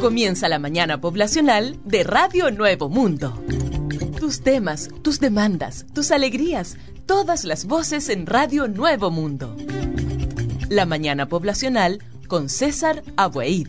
[0.00, 3.42] Comienza la mañana poblacional de Radio Nuevo Mundo.
[4.18, 6.76] Tus temas, tus demandas, tus alegrías,
[7.06, 9.56] todas las voces en Radio Nuevo Mundo.
[10.68, 13.68] La mañana poblacional con César Abueid.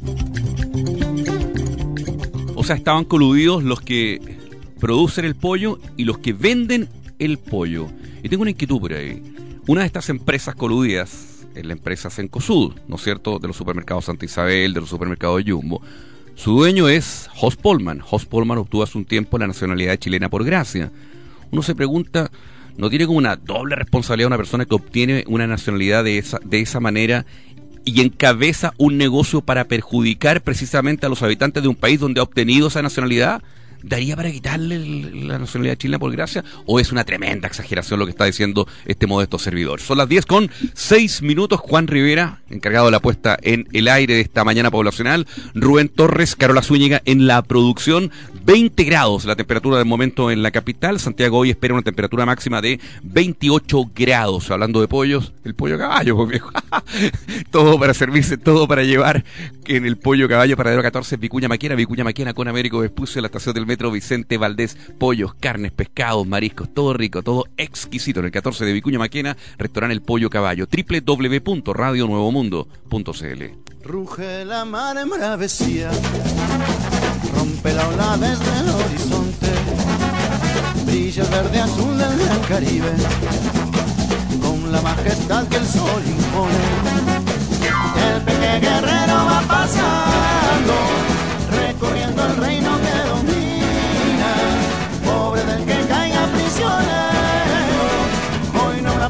[2.56, 4.38] O sea, estaban coludidos los que
[4.80, 6.90] producen el pollo y los que venden
[7.20, 7.88] el pollo.
[8.24, 9.22] Y tengo una inquietud por ahí.
[9.70, 13.38] Una de estas empresas coludidas es la empresa Sencosud, ¿no es cierto?
[13.38, 15.84] De los supermercados Santa Isabel, de los supermercados Jumbo
[16.34, 18.00] su dueño es Jos Polman.
[18.00, 20.92] Jos Polman obtuvo hace un tiempo la nacionalidad chilena por gracia.
[21.52, 22.32] Uno se pregunta,
[22.78, 26.62] ¿no tiene como una doble responsabilidad una persona que obtiene una nacionalidad de esa, de
[26.62, 27.28] esa manera
[27.86, 32.24] y encabeza un negocio para perjudicar precisamente a los habitantes de un país donde ha
[32.24, 33.44] obtenido esa nacionalidad?
[33.82, 34.80] ¿Daría para quitarle
[35.14, 36.44] la nacionalidad chilena por gracia?
[36.66, 39.80] ¿O es una tremenda exageración lo que está diciendo este modesto servidor?
[39.80, 41.60] Son las 10 con 6 minutos.
[41.60, 45.28] Juan Rivera, encargado de la puesta en el aire de esta mañana poblacional.
[45.54, 48.12] Rubén Torres, Carola Zúñiga en la producción.
[48.46, 51.00] 20 grados la temperatura del momento en la capital.
[51.00, 54.52] Santiago hoy espera una temperatura máxima de 28 grados.
[54.52, 56.52] Hablando de pollos, el pollo caballo, pues, viejo.
[57.52, 59.24] todo para servirse, todo para llevar
[59.68, 63.54] en el pollo caballo paradero 14 Vicuña Maquena, Vicuña Maquena con Américo Vespucio, la estación
[63.54, 68.66] del Metro Vicente Valdés, pollos, carnes, pescados, mariscos, todo rico, todo exquisito en el 14
[68.66, 73.44] de Vicuña Maquena, restaurante El Pollo Caballo, www.radionuevomundo.cl.
[73.84, 75.92] Ruge la mar embravecía,
[77.36, 79.52] rompe la ola desde el horizonte,
[80.88, 82.92] brilla el verde azul del gran Caribe,
[84.42, 86.58] con la majestad que el sol impone.
[88.16, 90.74] El pequeño guerrero va pasando,
[91.52, 92.99] recorriendo el reino que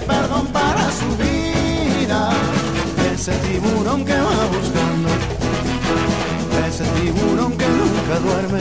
[0.07, 2.31] perdón para su vida.
[3.13, 5.09] Ese tiburón que va buscando,
[6.67, 8.59] ese tiburón que nunca duerme,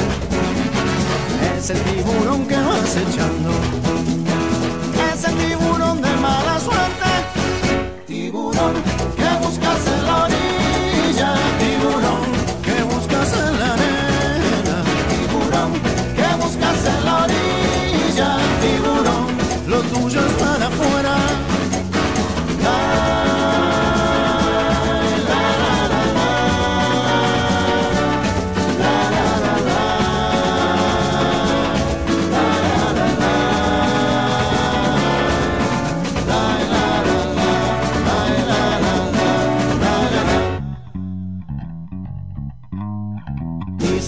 [1.56, 3.50] ese tiburón que va acechando,
[5.12, 7.07] ese tiburón de mala suerte,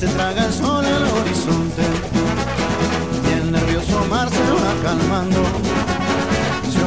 [0.01, 1.83] se traga el sol el horizonte
[3.29, 5.41] y el nervioso mar se va calmando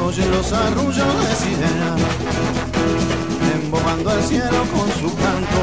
[0.06, 1.96] oyen los arrullos de sirena,
[3.56, 5.60] embobando el cielo con su canto.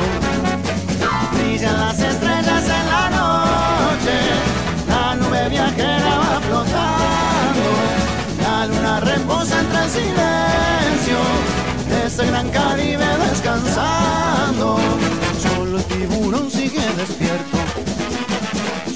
[1.32, 4.16] Brillan las estrellas en la noche,
[4.88, 7.68] la nube viajera va flotando,
[8.42, 11.18] la luna reposa entre el silencio
[11.88, 14.29] de ese gran Caribe descansando.
[16.70, 17.58] Sigue despierto,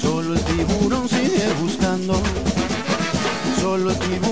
[0.01, 2.13] solo el tiburón sigue buscando.
[3.59, 4.24] Solo el tiburón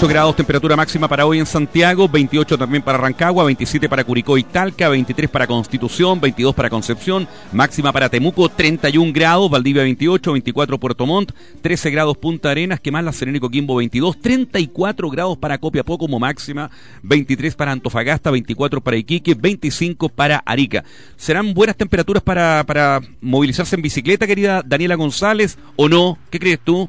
[0.00, 4.38] 28 grados temperatura máxima para hoy en Santiago, 28 también para Rancagua, 27 para Curicó
[4.38, 10.32] y Talca, 23 para Constitución, 22 para Concepción, máxima para Temuco, 31 grados, Valdivia 28,
[10.32, 15.10] 24 Puerto Montt, 13 grados Punta Arenas, que más la Serena y Coquimbo 22, 34
[15.10, 16.70] grados para Copiapó como máxima,
[17.02, 20.82] 23 para Antofagasta, 24 para Iquique, 25 para Arica.
[21.18, 26.16] ¿Serán buenas temperaturas para, para movilizarse en bicicleta, querida Daniela González, o no?
[26.30, 26.88] ¿Qué crees tú?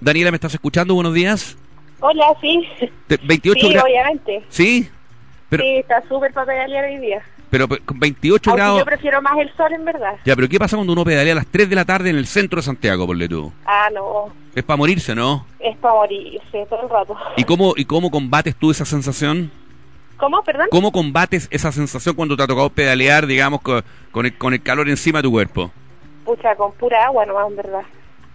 [0.00, 0.94] Daniela, ¿me estás escuchando?
[0.94, 1.56] Buenos días.
[2.00, 2.66] Hola, sí.
[3.24, 4.44] 28 sí, obviamente.
[4.48, 4.88] ¿Sí?
[5.50, 7.22] Sí, está súper para pedalear hoy día.
[7.50, 8.78] Pero pe- con 28 Aunque grados...
[8.80, 10.16] yo prefiero más el sol, en verdad.
[10.24, 12.26] Ya, pero ¿qué pasa cuando uno pedalea a las 3 de la tarde en el
[12.26, 13.52] centro de Santiago, por tú?
[13.64, 14.32] Ah, no.
[14.54, 15.46] Es para morirse, ¿no?
[15.58, 17.16] Es para morirse todo el rato.
[17.36, 19.50] ¿Y cómo, ¿Y cómo combates tú esa sensación?
[20.18, 20.66] ¿Cómo, perdón?
[20.70, 24.62] ¿Cómo combates esa sensación cuando te ha tocado pedalear, digamos, co- con, el, con el
[24.62, 25.72] calor encima de tu cuerpo?
[26.24, 27.82] Pucha, con pura agua nomás, en verdad.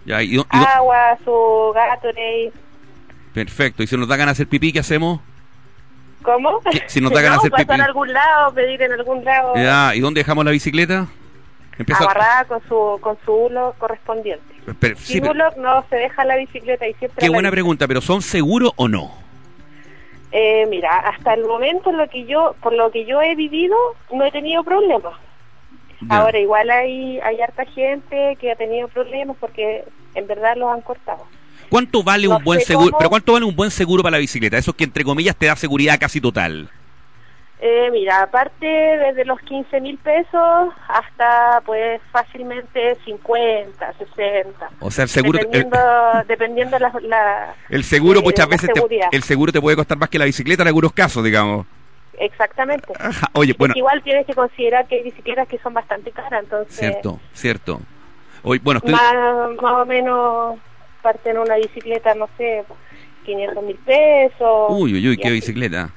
[0.04, 2.52] Ya, y, do- y do- Agua, su Gatorade.
[3.32, 3.82] perfecto.
[3.82, 5.20] ¿Y si nos da ganas de hacer pipí, qué hacemos?
[6.22, 6.60] ¿Cómo?
[6.70, 6.82] ¿Qué?
[6.86, 7.80] Si nos da ganas de hacer pipí.
[7.80, 9.54] a algún lado, pedir en algún lado.
[9.56, 11.06] Ya, ¿y dónde dejamos la bicicleta?
[11.78, 12.04] Empieza...
[12.04, 14.44] Amarrada con su, con su hulo correspondiente.
[14.78, 17.20] Pero- sí, Sin no se deja la bicicleta y siempre...
[17.20, 19.12] qué buena pregunta, pero ¿son seguros o no?
[20.32, 23.76] Eh, mira, hasta el momento lo que yo, por lo que yo he vivido,
[24.12, 25.14] no he tenido problemas.
[26.08, 29.84] Ahora igual hay, hay harta gente que ha tenido problemas porque
[30.14, 31.24] en verdad los han cortado.
[31.68, 32.86] ¿Cuánto vale no un buen seguro?
[32.90, 34.56] cómo- Pero ¿cuánto vale un buen seguro para la bicicleta?
[34.58, 36.68] Eso que entre comillas te da seguridad casi total.
[37.60, 44.70] Eh, mira, aparte desde los 15 mil pesos hasta pues fácilmente 50, 60.
[44.80, 45.78] O sea, el seguro el, Dependiendo,
[46.28, 50.10] dependiendo la, la- el seguro eh, muchas veces te, el seguro te puede costar más
[50.10, 51.64] que la bicicleta en algunos casos, digamos.
[52.18, 52.92] Exactamente.
[52.98, 56.44] Ajá, Oye, bueno, Porque igual tienes que considerar que hay bicicletas que son bastante caras,
[56.44, 57.80] entonces cierto, cierto.
[58.42, 59.14] Hoy, bueno, estoy, más,
[59.60, 60.58] más o menos
[61.02, 62.64] parten una bicicleta, no sé,
[63.24, 64.66] 500 mil pesos.
[64.68, 65.34] Uy, uy, uy, qué así.
[65.34, 65.90] bicicleta.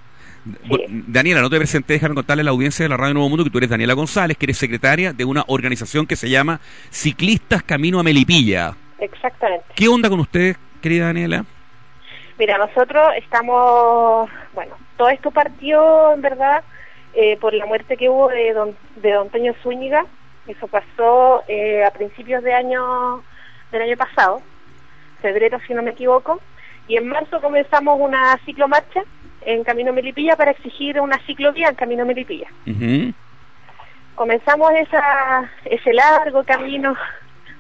[0.88, 3.50] Daniela, no te presenté, déjame contarle a la audiencia de la Radio Nuevo Mundo que
[3.50, 8.00] tú eres Daniela González, que eres secretaria de una organización que se llama Ciclistas Camino
[8.00, 8.76] a Melipilla.
[9.00, 9.66] Exactamente.
[9.76, 11.46] ¿Qué onda con ustedes, querida Daniela?
[12.40, 16.64] Mira, nosotros estamos, bueno, todo esto partió en verdad
[17.14, 20.06] eh, por la muerte que hubo de don, de don Toño Zúñiga.
[20.48, 23.24] Eso pasó eh, a principios de año
[23.72, 24.42] del año pasado,
[25.22, 26.40] febrero si no me equivoco,
[26.88, 29.04] y en marzo comenzamos una ciclomarcha
[29.42, 32.48] en Camino Melipilla para exigir una ciclovía en Camino Melipilla.
[34.16, 36.96] Comenzamos esa, ese largo camino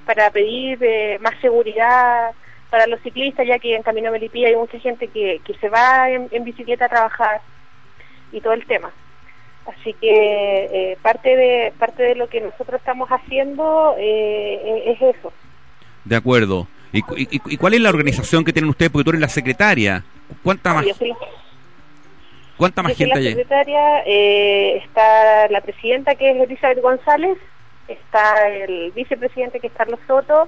[0.06, 2.32] para pedir eh, más seguridad
[2.78, 6.12] para los ciclistas, ya que en Camino Melipilla hay mucha gente que, que se va
[6.12, 7.42] en, en bicicleta a trabajar
[8.32, 8.92] y todo el tema.
[9.66, 10.12] Así que
[10.92, 15.34] eh, parte de parte de lo que nosotros estamos haciendo eh, es eso.
[16.06, 16.68] De acuerdo.
[16.94, 18.92] ¿Y, y- y- cuál es la organización que tienen ustedes?
[18.92, 20.04] Porque tú eres la secretaria.
[20.44, 21.14] ¿Cuánta más, Yo soy,
[22.58, 27.38] cuánta más gente la secretaria, eh, está la presidenta que es Elizabeth González,
[27.88, 30.48] está el vicepresidente que es Carlos Soto,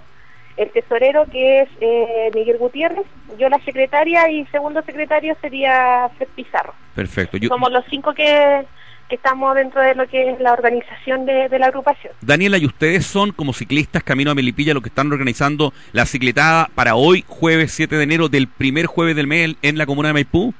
[0.60, 3.06] el tesorero que es eh, Miguel Gutiérrez,
[3.38, 6.74] yo la secretaria y segundo secretario sería Fred Pizarro.
[6.96, 7.38] Perfecto.
[7.38, 8.66] Yo- Somos los cinco que,
[9.08, 12.14] que estamos dentro de lo que es la organización de, de la agrupación.
[12.22, 16.70] Daniela, ¿y ustedes son como ciclistas Camino a Melipilla los que están organizando la cicletada
[16.76, 20.14] para hoy, jueves 7 de enero, del primer jueves del mes en la comuna de
[20.14, 20.54] Maipú?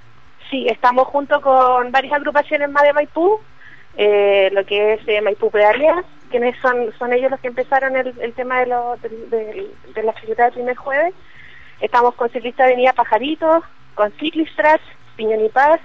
[0.50, 3.40] Sí, estamos junto con varias agrupaciones más de Maipú,
[3.98, 8.14] eh, lo que es eh, Maipú Pedaleas, quienes son, son ellos los que empezaron el,
[8.22, 11.14] el tema de, lo, de, de- de la cicleta del primer jueves.
[11.82, 13.64] Estamos con Ciclista Avenida Pajaritos,
[13.96, 14.80] con Ciclistras,
[15.16, 15.80] Piñón y Paz,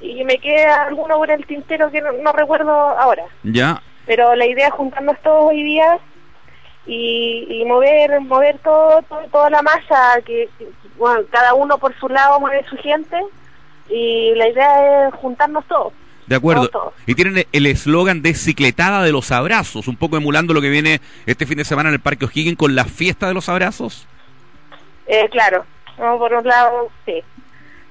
[0.00, 3.24] y me queda alguno por el tintero que no, no recuerdo ahora.
[3.44, 3.80] Ya.
[4.06, 5.98] Pero la idea es juntarnos todos hoy día
[6.86, 10.68] y, y mover mover todo, todo- toda la masa, que, que,
[10.98, 13.20] bueno, cada uno por su lado mueve su gente
[13.88, 15.92] y la idea es juntarnos todos.
[16.32, 16.92] De acuerdo.
[17.06, 21.00] Y tienen el eslogan de cicletada de los abrazos, un poco emulando lo que viene
[21.26, 24.06] este fin de semana en el Parque O'Higgins con la fiesta de los abrazos.
[25.06, 25.66] Eh, claro,
[25.98, 27.22] no, por un lado, sí.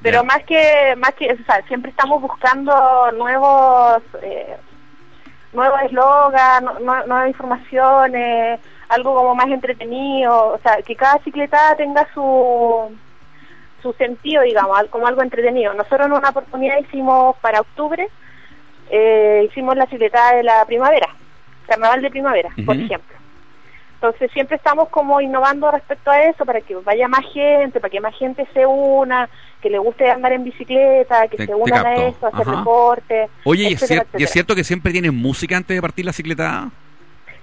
[0.02, 2.74] Pero más que, más que, o sea, siempre estamos buscando
[3.12, 4.58] nuevos, eh,
[5.54, 12.92] nuevos nu- nuevas informaciones, algo como más entretenido, o sea, que cada cicletada tenga su,
[13.84, 15.74] su sentido, digamos, como algo entretenido.
[15.76, 18.10] Nosotros en una oportunidad hicimos para octubre,
[18.92, 21.08] eh, hicimos la cicletada de la primavera,
[21.68, 23.16] carnaval de primavera, por ejemplo.
[23.96, 28.02] Entonces siempre estamos como innovando respecto a eso para que vaya más gente, para que
[28.02, 29.30] más gente se una,
[29.62, 32.58] que le guste andar en bicicleta, que Te- se unan a eso, hacer Ajá.
[32.58, 33.30] deporte.
[33.44, 36.04] Oye, ¿y es, etcétera, cier- y es cierto que siempre tienen música antes de partir
[36.06, 36.72] la cicletada?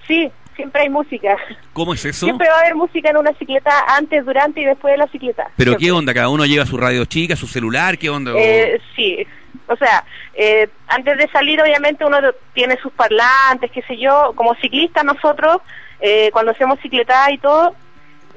[0.08, 1.36] Sí, siempre hay música.
[1.72, 2.26] ¿Cómo es eso?
[2.26, 5.44] Siempre va a haber música en una cicleta antes, durante y después de la cicleta.
[5.56, 5.86] ¿Pero Siempre.
[5.86, 6.12] qué onda?
[6.12, 7.96] ¿Cada uno lleva su radio chica, su celular?
[7.98, 8.32] ¿Qué onda?
[8.36, 9.24] Eh, sí,
[9.66, 12.18] o sea, eh, antes de salir obviamente uno
[12.54, 15.58] tiene sus parlantes, qué sé yo, como ciclista nosotros,
[16.00, 17.74] eh, cuando hacemos cicletada y todo,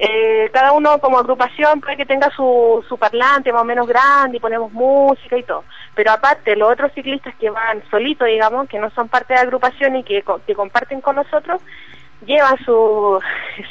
[0.04, 4.38] eh, cada uno como agrupación puede que tenga su, su parlante más o menos grande
[4.38, 5.64] y ponemos música y todo.
[5.94, 9.44] Pero aparte, los otros ciclistas que van solitos, digamos, que no son parte de la
[9.44, 11.62] agrupación y que, que comparten con nosotros,
[12.26, 13.20] llevan su,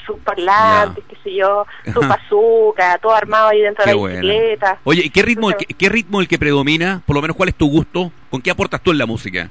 [0.07, 4.21] sus parlantes, qué sé yo, su bazooka, todo armado ahí dentro Qué de la buena.
[4.21, 4.78] bicicleta.
[4.85, 7.02] Oye, ¿y qué ritmo, el Entonces- que, qué ritmo el que predomina?
[7.07, 8.11] Por lo menos, ¿cuál es tu gusto?
[8.30, 9.49] ¿Con qué aportas tú en la música?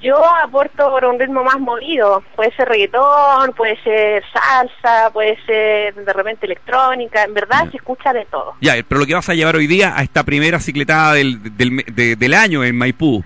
[0.00, 5.94] Yo aporto por un ritmo más movido, puede ser reggaetón, puede ser salsa, puede ser
[5.96, 8.54] de repente electrónica, en verdad se escucha de todo.
[8.60, 11.78] Ya, pero lo que vas a llevar hoy día a esta primera cicletada del, del,
[11.92, 13.24] de- del año en Maipú.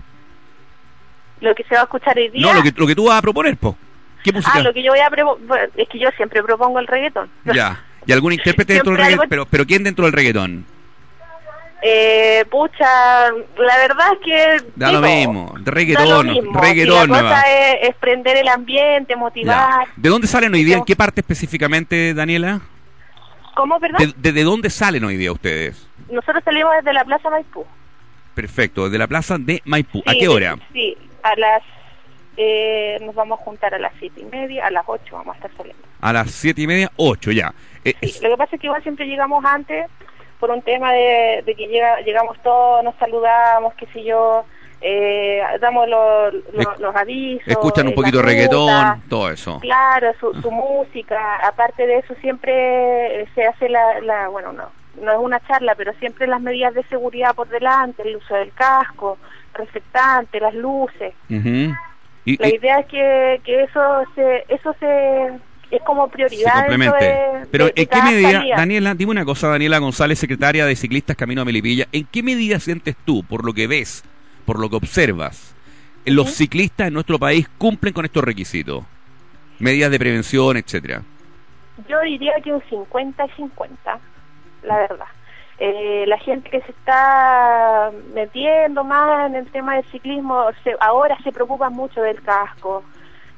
[1.41, 2.41] Lo que se va a escuchar hoy día...
[2.47, 3.77] No, lo que, lo que tú vas a proponer, po.
[4.25, 4.53] ¿Qué música?
[4.57, 5.09] Ah, lo que yo voy a
[5.77, 7.31] es que yo siempre propongo el reggaetón.
[7.55, 7.81] Ya.
[8.07, 9.29] ¿Y algún intérprete dentro del reggaetón?
[9.29, 10.67] Pero, pero ¿quién dentro del reggaetón?
[11.87, 14.65] Eh, pucha, la verdad es que...
[14.75, 15.53] Da de lo mismo.
[15.53, 16.27] Da lo Reggaetón.
[16.31, 16.59] mismo.
[16.61, 17.05] Reggaetón.
[17.05, 19.85] Si la cosa es, es prender el ambiente, motivar.
[19.87, 19.93] Ya.
[19.95, 20.79] ¿De dónde salen hoy día?
[20.79, 22.63] ¿En qué parte específicamente, Daniela?
[23.55, 23.99] ¿Cómo, perdón?
[23.99, 25.87] ¿De, ¿Desde dónde salen hoy día ustedes?
[26.11, 27.67] Nosotros salimos desde la Plaza Maipú.
[28.35, 30.03] Perfecto, desde la plaza de Maipú.
[30.07, 30.57] ¿A qué hora?
[30.73, 31.63] Sí, a las...
[32.37, 35.37] Eh, nos vamos a juntar a las siete y media, a las ocho vamos a
[35.37, 35.83] estar saliendo.
[36.01, 37.55] A las siete y media, ocho ya.
[37.85, 39.87] Eh, Sí, lo que pasa es que igual siempre llegamos antes
[40.41, 44.45] por un tema de, de que llega, llegamos todos, nos saludamos, qué sé yo,
[44.87, 46.35] eh, damos los,
[46.79, 47.49] los, avisos.
[47.49, 49.59] escuchan un eh, poquito de reggaetón, todo eso.
[49.61, 51.37] Claro, su, su música.
[51.37, 55.75] Aparte de eso, siempre eh, se hace la, la, bueno, no, no es una charla,
[55.75, 59.17] pero siempre las medidas de seguridad por delante, el uso del casco,
[59.55, 61.15] reflectante, las luces.
[61.31, 61.75] Ujú.
[62.25, 63.81] Y- La y- idea es que, que eso
[64.15, 65.29] se, eso se
[65.71, 66.55] es como se prioridad.
[66.55, 67.05] complemente.
[67.05, 68.57] de- Pero de- ¿en qué medida, salida.
[68.57, 72.59] Daniela, dime una cosa, Daniela González, secretaria de Ciclistas Camino a Melipilla, ¿en qué medida
[72.61, 74.05] sientes tú, por lo que ves,
[74.47, 75.55] por lo que observas,
[76.07, 78.85] los ciclistas en nuestro país cumplen con estos requisitos?
[79.59, 81.03] Medidas de prevención, etcétera.
[81.89, 83.99] Yo diría que un 50 y 50,
[84.63, 85.07] la verdad.
[85.59, 91.17] Eh, la gente que se está metiendo más en el tema del ciclismo, se- ahora
[91.23, 92.83] se preocupa mucho del casco,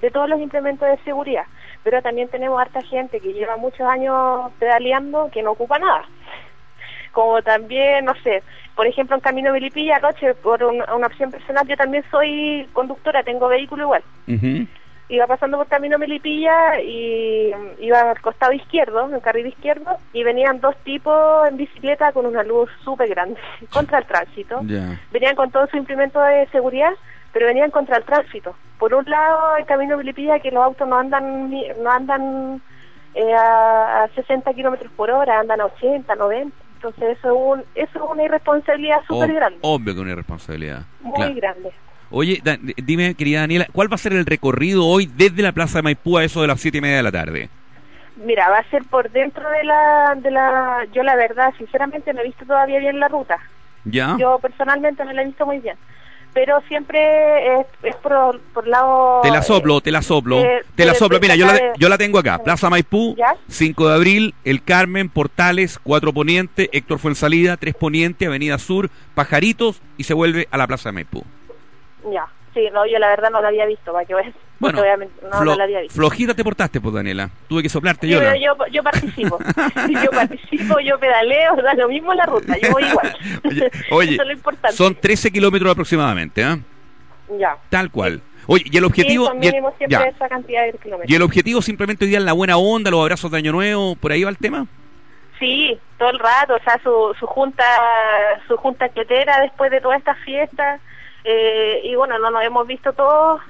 [0.00, 1.44] de todos los implementos de seguridad,
[1.84, 6.04] pero también tenemos harta gente que lleva muchos años pedaleando que no ocupa nada.
[7.12, 8.42] Como también, no sé,
[8.74, 13.22] por ejemplo en Camino Melipilla anoche, por un- una opción personal, yo también soy conductora,
[13.22, 14.02] tengo vehículo igual.
[15.08, 20.24] Iba pasando por Camino Melipilla y iba al costado izquierdo, en el carril izquierdo, y
[20.24, 23.38] venían dos tipos en bicicleta con una luz súper grande
[23.72, 24.60] contra el tránsito.
[25.12, 26.90] Venían con todo su implemento de seguridad,
[27.32, 28.56] pero venían contra el tránsito.
[28.78, 32.60] Por un lado, el Camino Melipilla, que los autos no andan no andan
[33.14, 36.54] eh, a, a 60 kilómetros por hora, andan a 80, 90.
[36.74, 40.80] Entonces, eso es, un, eso es una irresponsabilidad súper grande, Obvio que una irresponsabilidad.
[41.00, 41.34] muy Claro.
[41.36, 41.72] grande.
[42.10, 45.78] Oye, Da- dime, querida Daniela, ¿cuál va a ser el recorrido hoy desde la Plaza
[45.78, 47.48] de Maipú a eso de las siete y media de la tarde?
[48.24, 50.86] Mira, va a ser por dentro de la, de la...
[50.94, 53.36] Yo la verdad, sinceramente, no he visto todavía bien la ruta.
[53.84, 54.16] ¿Ya?
[54.18, 55.76] Yo personalmente no la he visto muy bien.
[56.32, 59.20] Pero siempre es, es por, por lado...
[59.22, 61.18] Te la eh, soplo, te la soplo, de- te la de- soplo.
[61.20, 62.38] Mira, yo la, de- yo la tengo acá.
[62.42, 63.34] Plaza Maipú, ¿Ya?
[63.48, 69.80] 5 de abril, El Carmen, Portales, 4 Poniente, Héctor Fuensalida, 3 Poniente, Avenida Sur, Pajaritos
[69.98, 71.24] y se vuelve a la Plaza de Maipú.
[72.12, 74.34] Ya, sí, no, yo la verdad no la había visto, para que veas.
[74.58, 74.78] Bueno,
[75.44, 75.94] No la había visto.
[75.96, 77.28] flojita te portaste, pues, Daniela.
[77.46, 78.20] Tuve que soplarte Sí, yo.
[78.36, 79.38] yo, yo participo.
[80.02, 83.14] yo participo, yo pedaleo, da lo mismo la ruta, yo voy igual.
[83.44, 84.74] Oye, oye, Eso es lo importante.
[84.74, 86.58] son 13 kilómetros aproximadamente, ¿ah?
[87.38, 87.58] Ya.
[87.68, 88.22] Tal cual.
[88.46, 89.30] Oye, y el objetivo...
[89.32, 90.04] sí, y el- ya.
[90.04, 91.10] esa cantidad de kilómetros.
[91.10, 93.94] Y el objetivo simplemente hoy día en la buena onda, los abrazos de Año Nuevo,
[93.96, 94.66] ¿por ahí va el tema?
[95.38, 97.62] Sí, todo el rato, o sea, su, su junta
[98.48, 100.80] su junta cletera después de todas estas fiestas.
[101.26, 103.40] Eh, y bueno, no nos hemos visto todos.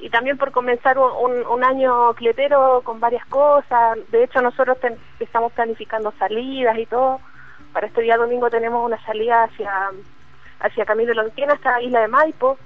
[0.00, 3.98] Y también por comenzar un, un- un año cletero con varias cosas.
[4.10, 7.20] De hecho, nosotros ten- estamos planificando salidas y todo.
[7.72, 9.70] Para este día domingo tenemos una salida hacia,
[10.60, 12.58] hacia Camilo Lonquén hasta Isla de Maipo.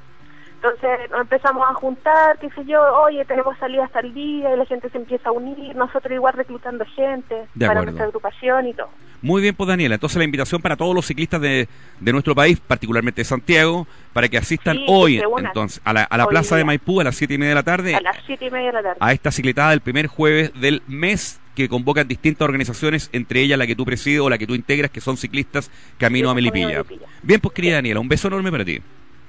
[0.55, 4.57] Entonces nos empezamos a juntar, qué sé yo, oye, tenemos salida hasta el día y
[4.57, 8.73] la gente se empieza a unir, nosotros igual reclutando gente De para nuestra agrupación y
[8.75, 8.89] todo.
[9.25, 9.95] Muy bien, pues Daniela.
[9.95, 11.67] Entonces la invitación para todos los ciclistas de,
[11.99, 16.19] de nuestro país, particularmente de Santiago, para que asistan Sí, hoy entonces a la, a
[16.19, 16.65] la plaza de.
[16.65, 18.73] Maipú a las siete y media de la tarde A las siete y media de
[18.75, 18.99] la tarde.
[19.01, 23.67] a esta cicletada del primer jueves del mes que convocan distintas organizaciones, entre ellas la
[23.67, 26.35] que tú presides o la que tú integras, que son ciclistas Camino Sí, a.
[26.35, 26.83] Melipilla.
[27.23, 28.79] Bien, pues querida Daniela, un beso enorme para ti.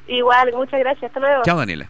[0.10, 1.06] Igual, muchas gracias.
[1.06, 1.42] Hasta luego.
[1.46, 1.88] Chao, Daniela.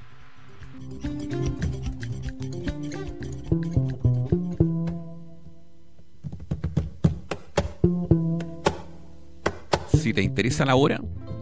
[10.16, 11.02] Te interesa la hora,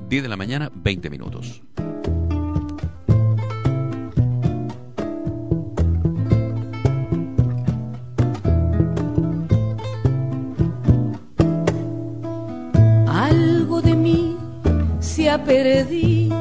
[0.10, 1.62] 10 de la mañana, 20 minutos.
[13.08, 14.36] Algo de mí
[15.00, 16.36] se ha perdido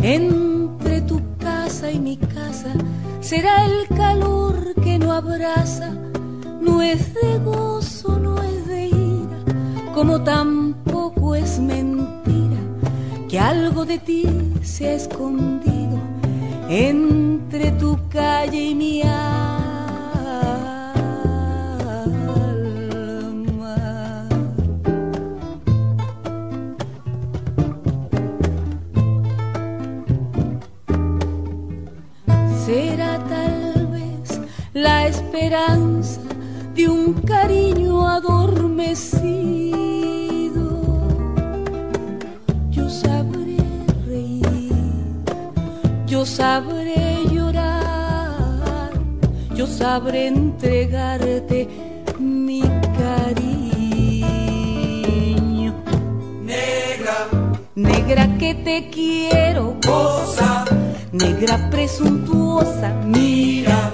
[0.00, 2.72] entre tu casa y mi casa.
[3.20, 5.90] Será el calor que no abraza,
[6.60, 9.38] no es de gozo, no es de ira,
[9.92, 10.22] como
[11.34, 12.60] es mentira
[13.28, 14.24] que algo de ti
[14.62, 15.98] se ha escondido
[16.68, 19.42] entre tu calle y mi alma.
[32.66, 34.40] Será tal vez
[34.74, 36.20] la esperanza
[36.74, 39.67] de un cariño adormecido.
[46.18, 48.90] Yo sabré llorar,
[49.54, 51.68] yo sabré entregarte
[52.18, 52.62] mi
[52.98, 54.24] cariño.
[56.42, 57.28] Negra,
[57.76, 60.64] Negra que te quiero, cosa,
[61.12, 63.92] negra presuntuosa, mira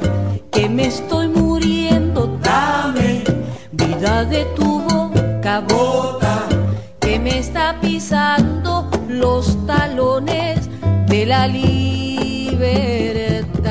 [0.51, 3.23] que me estoy muriendo, dame,
[3.71, 6.47] vida de tu boca, bota,
[7.01, 10.71] que me está pisando los talones
[11.07, 11.47] de la
[12.55, 13.65] libertad.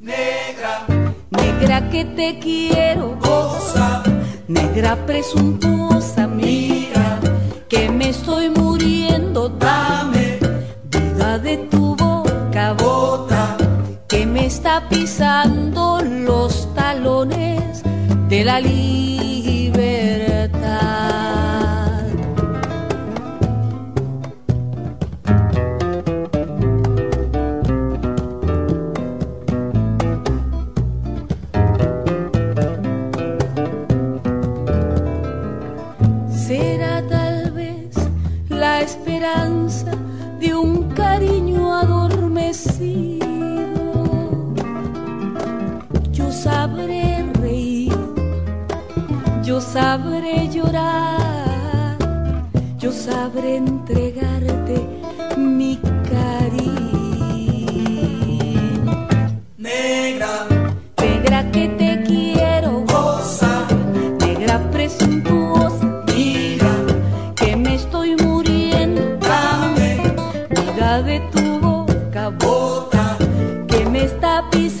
[0.00, 0.86] negra,
[1.30, 4.02] Negra que te quiero, cosa,
[4.46, 7.20] negra presuntuosa, mira
[7.68, 10.38] que me estoy muriendo, dame,
[10.84, 13.56] vida de tu boca, bota,
[14.08, 17.82] que me está pisando los talones
[18.28, 19.47] de la libertad.
[49.72, 51.96] Sabré llorar,
[52.78, 54.76] yo sabré entregarte
[55.36, 55.78] mi
[56.10, 56.68] cariño.
[59.58, 60.46] negra,
[60.96, 63.66] Negra que te quiero, cosa,
[64.20, 66.72] negra presuntuosa, mira,
[67.36, 70.00] que me estoy muriendo, dame,
[70.48, 73.18] vida de tu boca, bota,
[73.68, 74.77] que me está pisando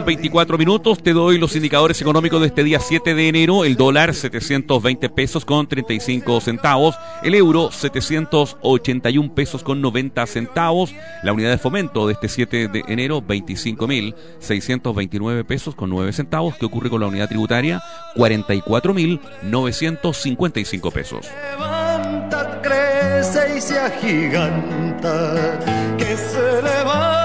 [0.00, 3.66] con 24 minutos, te doy los indicadores económicos de este día 7 de enero.
[3.66, 11.32] El dólar 720 pesos con 35 centavos, el euro 781 pesos con 90 centavos, la
[11.32, 16.56] unidad de fomento de este 7 de enero 25.629 pesos con 9 centavos.
[16.56, 17.82] ¿Qué ocurre con la unidad tributaria?
[18.16, 21.26] 44.955 pesos.
[21.58, 25.58] levanta, crece y se agiganta,
[25.98, 27.19] que se levanta,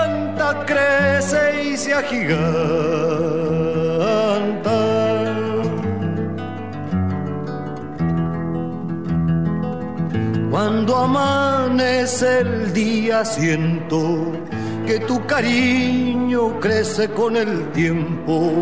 [0.65, 3.45] crece y se agiganta.
[10.51, 14.31] Cuando amanece el día siento
[14.85, 18.53] que tu cariño crece con el tiempo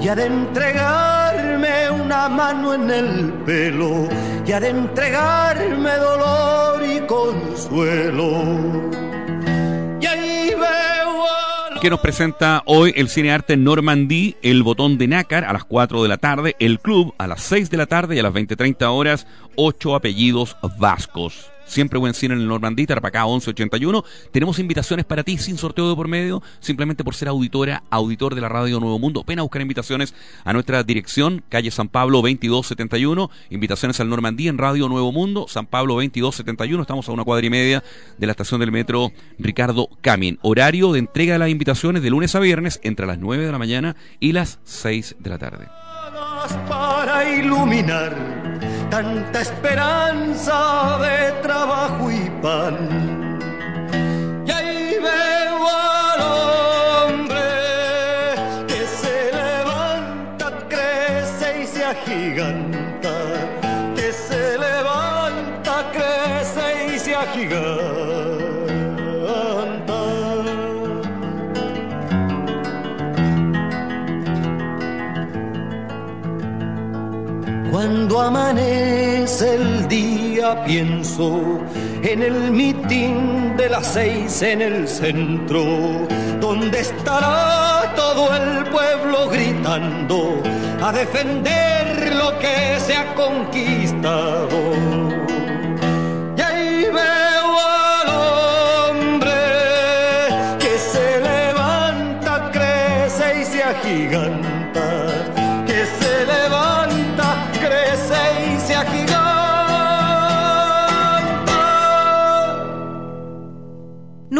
[0.00, 4.08] y ha de entregarme una mano en el pelo
[4.46, 8.30] y ha de entregarme dolor y consuelo.
[11.80, 16.10] Que nos presenta hoy el cinearte Normandí, El Botón de Nácar a las 4 de
[16.10, 19.26] la tarde, El Club a las 6 de la tarde y a las 20.30 horas,
[19.56, 21.50] ocho apellidos vascos.
[21.70, 24.04] Siempre buen cine en el Normandí, Tarapacá 1181.
[24.32, 28.40] Tenemos invitaciones para ti sin sorteo de por medio, simplemente por ser auditora, auditor de
[28.40, 29.22] la Radio Nuevo Mundo.
[29.24, 33.30] Ven a buscar invitaciones a nuestra dirección, calle San Pablo 2271.
[33.50, 36.82] Invitaciones al Normandí en Radio Nuevo Mundo, San Pablo 2271.
[36.82, 37.84] Estamos a una cuadra y media
[38.18, 40.40] de la estación del metro Ricardo Camin.
[40.42, 43.58] Horario de entrega de las invitaciones de lunes a viernes entre las 9 de la
[43.58, 45.68] mañana y las 6 de la tarde.
[46.68, 48.39] Para iluminar
[48.90, 53.29] tanta esperanza de trabajo y pan.
[77.80, 81.40] Cuando amanece el día pienso
[82.02, 85.64] en el mitin de las seis en el centro,
[86.40, 90.42] donde estará todo el pueblo gritando
[90.82, 94.50] a defender lo que se ha conquistado.
[103.82, 104.06] Y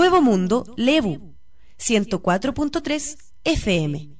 [0.00, 1.34] Nuevo Mundo, Lebu,
[1.78, 4.16] 104.3 FM.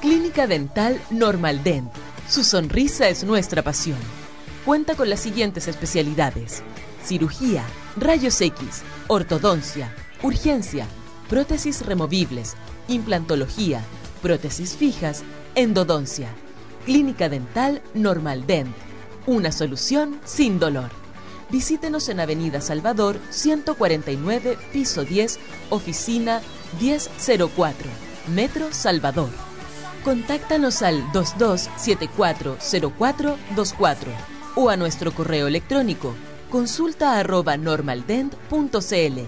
[0.00, 1.92] Clínica Dental Normal Dent.
[2.28, 3.98] Su sonrisa es nuestra pasión.
[4.64, 6.64] Cuenta con las siguientes especialidades:
[7.04, 7.64] cirugía,
[7.96, 10.88] rayos X, ortodoncia, urgencia,
[11.28, 12.56] prótesis removibles,
[12.88, 13.84] implantología,
[14.20, 15.22] prótesis fijas,
[15.54, 16.28] endodoncia.
[16.86, 18.74] Clínica Dental Normal Dent.
[19.26, 21.03] Una solución sin dolor.
[21.54, 25.38] Visítenos en Avenida Salvador 149, piso 10,
[25.70, 26.40] oficina
[26.80, 27.88] 1004,
[28.34, 29.30] Metro Salvador.
[30.02, 34.08] Contáctanos al 22740424
[34.56, 36.16] o a nuestro correo electrónico
[36.50, 39.20] consulta arroba normaldent.cl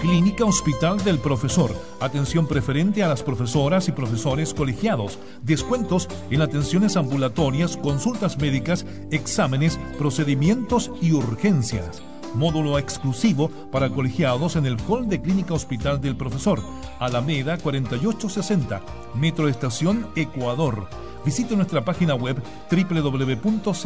[0.00, 1.74] Clínica Hospital del Profesor.
[2.00, 5.18] Atención preferente a las profesoras y profesores colegiados.
[5.42, 12.02] Descuentos en atenciones ambulatorias, consultas médicas, exámenes, procedimientos y urgencias.
[12.34, 16.60] Módulo exclusivo para colegiados en el Hall de Clínica Hospital del Profesor.
[16.98, 18.82] Alameda 4860,
[19.14, 20.88] Metro Estación Ecuador.
[21.24, 22.36] Visite nuestra página web
[22.70, 23.76] www.chp.cl.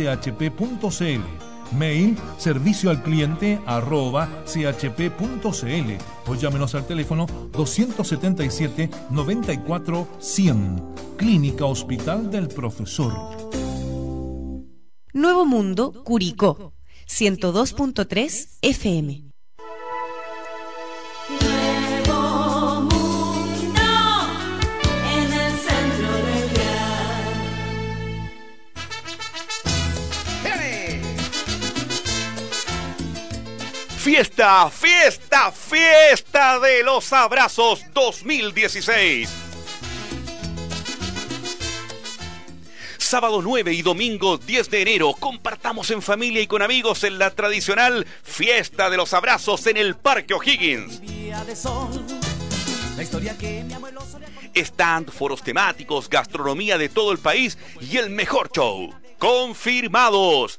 [1.73, 5.93] Mail servicio al cliente arroba chp.cl
[6.27, 10.83] o llámenos al teléfono 277 94 100.
[11.17, 13.13] Clínica Hospital del Profesor.
[15.13, 16.73] Nuevo Mundo, Curicó,
[17.07, 19.30] 102.3 FM.
[34.11, 39.31] Fiesta, fiesta, fiesta de los abrazos 2016.
[42.99, 47.31] Sábado 9 y domingo 10 de enero, compartamos en familia y con amigos en la
[47.31, 51.01] tradicional Fiesta de los Abrazos en el Parque O'Higgins.
[54.57, 58.93] Stand, foros temáticos, gastronomía de todo el país y el mejor show.
[59.21, 60.59] Confirmados.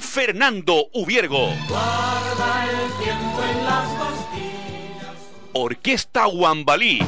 [0.00, 1.54] Fernando Ubiergo.
[1.68, 5.16] Guarda el tiempo en las costillas.
[5.52, 6.98] Orquesta Guambalí.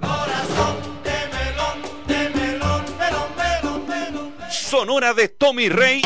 [0.00, 4.34] Corazón de melón, de melón, melón, melón, melón.
[4.50, 6.02] Sonora de Tommy Rey.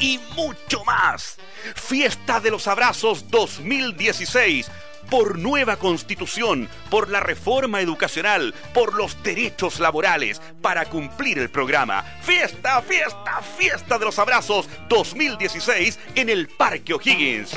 [0.00, 1.38] Y mucho más.
[1.74, 4.70] Fiesta de los Abrazos 2016
[5.10, 12.02] por nueva constitución, por la reforma educacional, por los derechos laborales, para cumplir el programa.
[12.22, 17.52] Fiesta, fiesta, fiesta de los abrazos 2016 en el Parque O'Higgins.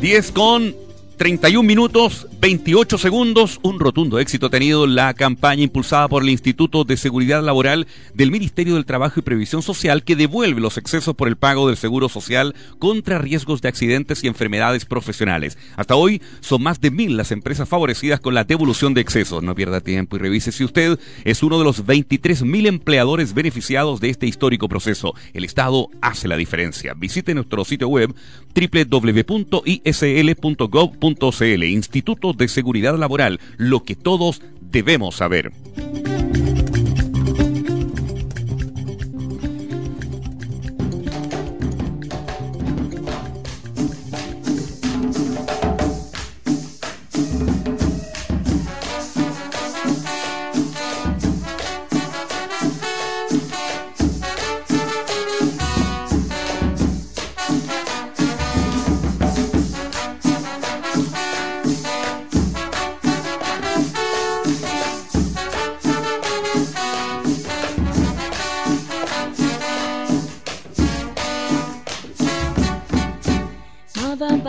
[0.00, 0.85] Diez con
[1.16, 6.84] 31 minutos, 28 segundos, un rotundo éxito ha tenido la campaña impulsada por el Instituto
[6.84, 11.28] de Seguridad Laboral del Ministerio del Trabajo y Previsión Social que devuelve los excesos por
[11.28, 15.56] el pago del seguro social contra riesgos de accidentes y enfermedades profesionales.
[15.76, 19.42] Hasta hoy son más de mil las empresas favorecidas con la devolución de excesos.
[19.42, 24.00] No pierda tiempo y revise si usted es uno de los 23 mil empleadores beneficiados
[24.00, 25.14] de este histórico proceso.
[25.32, 26.92] El Estado hace la diferencia.
[26.92, 28.14] Visite nuestro sitio web
[28.54, 29.46] www.isl.gov.cl
[31.68, 35.52] Instituto de Seguridad Laboral, lo que todos debemos saber.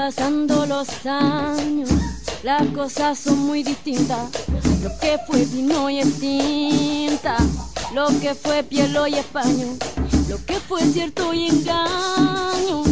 [0.08, 1.90] Pasando los años,
[2.42, 4.30] las cosas son muy distintas.
[4.82, 7.36] Lo que fue vino y es tinta,
[7.94, 9.78] lo que fue piel y español,
[10.30, 12.84] lo que fue cierto y engaño.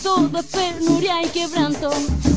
[0.00, 1.90] Todo es penuria y quebranto,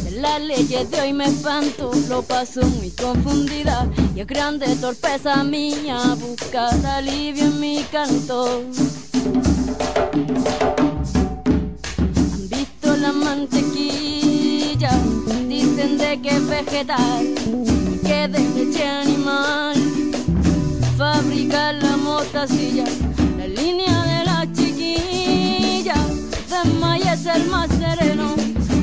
[0.04, 5.43] de las leyes de hoy me espanto, lo paso muy confundida y es grande torpeza
[5.43, 8.63] mía buscar alivio en mi canto.
[12.34, 14.22] Han visto la mantequilla,
[15.48, 17.26] dicen de que es vegetal,
[18.04, 19.76] que de leche animal,
[20.98, 22.86] fabricar la motacilla,
[23.38, 25.96] la línea de la chiquilla,
[26.50, 28.36] de maíz es el más sereno,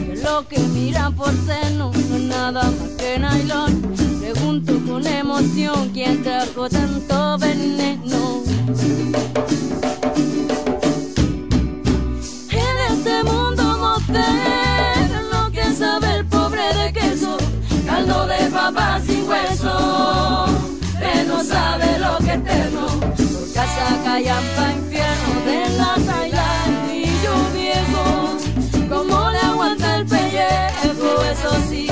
[0.06, 3.82] que lo que miran por seno no es nada más que nylon.
[4.20, 8.42] Pregunto con emoción quién trajo tanto veneno.
[24.22, 25.94] Casa callampa infierno de la
[27.22, 28.04] yo viejo,
[28.88, 31.86] como le aguanta el pellejo, eso sí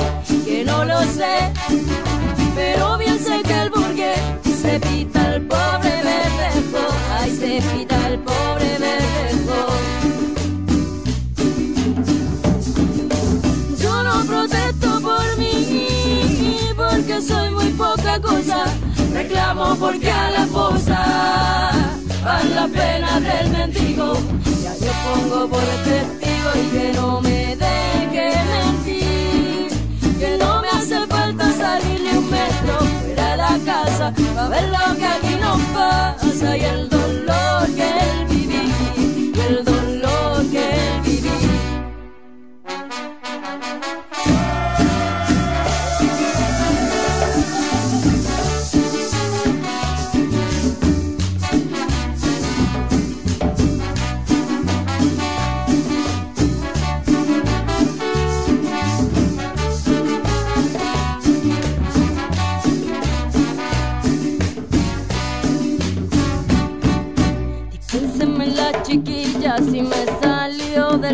[0.45, 1.51] que no lo sé,
[2.55, 4.19] pero bien sé que el burgués
[4.61, 6.83] se pita el pobre verdejo,
[7.19, 9.59] ay se pita el pobre verdejo.
[13.81, 18.65] Yo no protesto por mí, porque soy muy poca cosa.
[19.13, 24.13] Reclamo porque a la esposa van las penas del mendigo.
[24.63, 29.67] Ya yo pongo por testigo y que no me deje mentir.
[30.19, 34.69] Que no me hace falta salir ni un metro fuera de la casa para ver
[34.69, 38.28] lo que aquí nos pasa y el dolor que él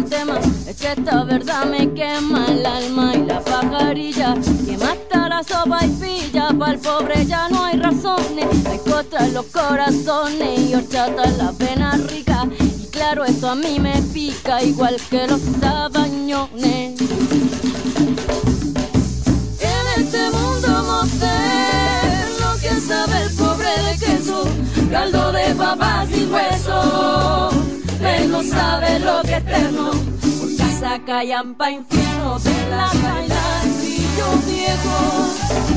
[0.10, 0.40] tema.
[0.68, 4.36] Es que esta verdad me quema el alma y la pajarilla.
[4.66, 8.66] Que mata la sopa y pilla, para el pobre ya no hay razones.
[8.66, 12.48] Hay cosas los corazones y horchata la pena rica.
[12.60, 17.02] Y claro, esto a mí me pica igual que los sabañones.
[19.60, 24.48] En este mundo moderno que sabe el pobre de queso,
[24.92, 27.50] caldo de papas sin hueso,
[28.30, 29.92] no sabe lo que es eterno.
[30.40, 32.90] Por casa callampa infierno de la
[34.18, 34.98] yo viejo.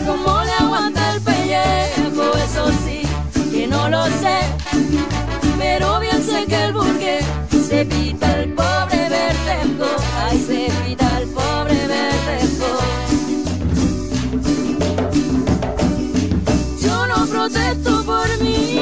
[0.06, 2.36] ¿Cómo le aguanta el pellejo?
[2.36, 3.02] Eso sí,
[3.50, 4.38] que no lo sé.
[5.58, 7.24] Pero bien sé que el burgués
[7.66, 9.90] se evita el pobre verdejo.
[10.24, 12.70] Ay, se evita el pobre verdejo.
[16.80, 18.80] Yo no protesto por mí,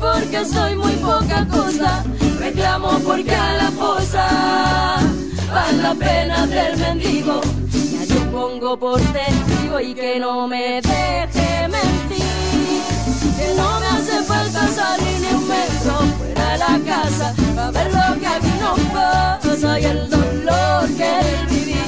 [0.00, 2.04] porque soy muy poca cosa.
[2.58, 4.26] Reclamo porque a la fosa
[5.54, 7.40] van la pena del mendigo.
[7.70, 12.82] Ya yo pongo por testigo y que no me deje mentir.
[13.38, 17.92] Que no me hace falta salir ni un metro fuera de la casa para ver
[17.92, 21.87] lo que aquí nos pasa y el dolor que vivir,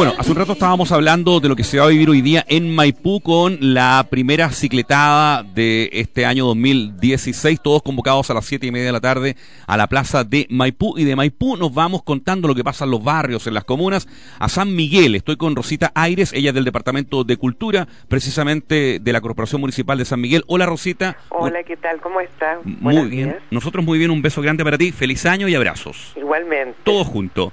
[0.00, 2.42] Bueno, hace un rato estábamos hablando de lo que se va a vivir hoy día
[2.48, 8.66] en Maipú con la primera cicletada de este año 2016, todos convocados a las siete
[8.66, 9.36] y media de la tarde
[9.66, 10.96] a la plaza de Maipú.
[10.96, 14.08] Y de Maipú nos vamos contando lo que pasa en los barrios, en las comunas,
[14.38, 15.16] a San Miguel.
[15.16, 19.98] Estoy con Rosita Aires, ella es del Departamento de Cultura, precisamente de la Corporación Municipal
[19.98, 20.44] de San Miguel.
[20.46, 21.18] Hola Rosita.
[21.28, 22.00] Hola, ¿qué tal?
[22.00, 22.64] ¿Cómo estás?
[22.64, 23.28] Muy Buenos bien.
[23.28, 23.42] días.
[23.50, 26.14] Nosotros muy bien, un beso grande para ti, feliz año y abrazos.
[26.16, 26.74] Igualmente.
[26.84, 27.52] Todos juntos.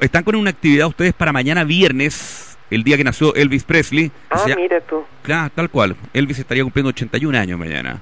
[0.00, 4.10] Están con una actividad ustedes para mañana viernes, el día que nació Elvis Presley.
[4.30, 5.04] Ah, O sea, mira tú.
[5.22, 5.96] Claro, tal cual.
[6.12, 8.00] Elvis estaría cumpliendo 81 años mañana.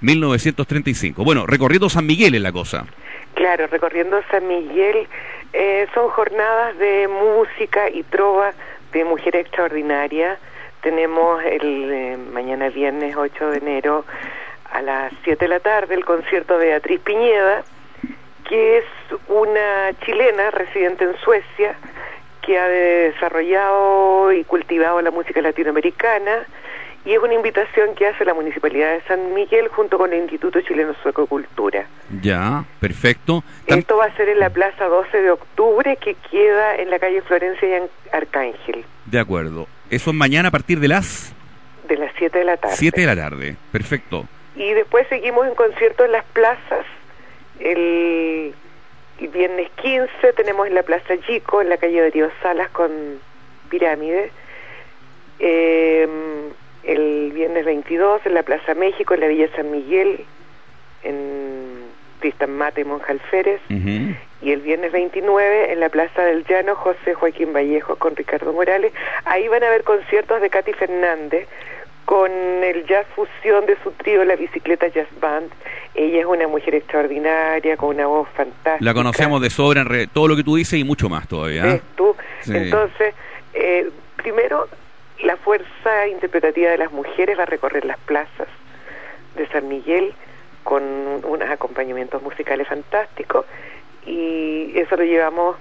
[0.00, 1.24] 1935.
[1.24, 2.86] Bueno, recorriendo San Miguel es la cosa.
[3.34, 5.06] Claro, recorriendo San Miguel,
[5.52, 8.52] eh, son jornadas de música y trova
[8.92, 10.38] de mujer extraordinaria.
[10.82, 14.04] Tenemos el eh, mañana viernes 8 de enero
[14.70, 17.64] a las 7 de la tarde el concierto de Beatriz Piñeda,
[18.50, 18.84] que es
[19.28, 21.76] una chilena residente en Suecia
[22.42, 26.46] que ha desarrollado y cultivado la música latinoamericana
[27.04, 30.60] y es una invitación que hace la Municipalidad de San Miguel junto con el Instituto
[30.60, 31.86] Chileno Sueco de Cultura.
[32.20, 33.44] Ya, perfecto.
[33.66, 37.22] Esto va a ser en la Plaza 12 de Octubre, que queda en la calle
[37.22, 39.68] Florencia y Arcángel, De acuerdo.
[39.90, 41.32] Eso es mañana a partir de las
[41.88, 42.74] de las 7 de la tarde.
[42.76, 43.56] 7 de la tarde.
[43.70, 44.26] Perfecto.
[44.56, 46.84] Y después seguimos en concierto en las plazas.
[47.60, 48.54] El,
[49.32, 52.90] viernes 15 tenemos en la Plaza Chico, en la calle de Río Salas con
[53.68, 54.30] Pirámide.
[55.38, 56.08] Eh,
[56.82, 60.24] el viernes 22 en la Plaza México, en la Villa San Miguel,
[61.02, 61.84] en
[62.20, 63.60] Tristan Mate y Monjalférez.
[63.70, 64.14] Ujú.
[64.42, 68.92] y el viernes 29 en la Plaza del Llano José Joaquín Vallejo con Ricardo Morales.
[69.26, 71.46] Ahí van a haber conciertos de Katy Fernández
[72.10, 75.48] con el jazz fusión de su trío La Bicicleta Jazz Band.
[75.94, 78.78] Ella es una mujer extraordinaria, con una voz fantástica.
[78.84, 81.62] La conocemos de sobra en re- todo lo que tú dices y mucho más todavía.
[81.62, 82.16] ¿Ves tú?
[82.40, 82.50] Sí.
[82.56, 83.14] Entonces,
[83.54, 84.66] eh, primero,
[85.22, 88.48] la fuerza interpretativa de las mujeres va a recorrer las plazas
[89.36, 90.12] de San Miguel
[90.64, 93.46] con unos acompañamientos musicales fantásticos
[94.04, 95.54] y eso lo llevamos,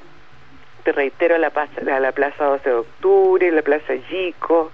[0.83, 4.71] te reitero, a la, plaza, a la Plaza 12 de Octubre, la Plaza Yico,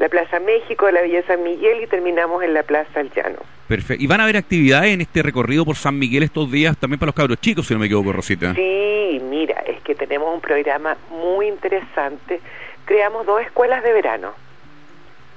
[0.00, 3.40] la Plaza México, la Villa San Miguel y terminamos en la Plaza El Llano.
[3.68, 4.02] Perfecto.
[4.02, 7.08] ¿Y van a haber actividades en este recorrido por San Miguel estos días también para
[7.08, 8.54] los cabros chicos, si no me equivoco, Rosita?
[8.54, 12.40] Sí, mira, es que tenemos un programa muy interesante.
[12.86, 14.32] Creamos dos escuelas de verano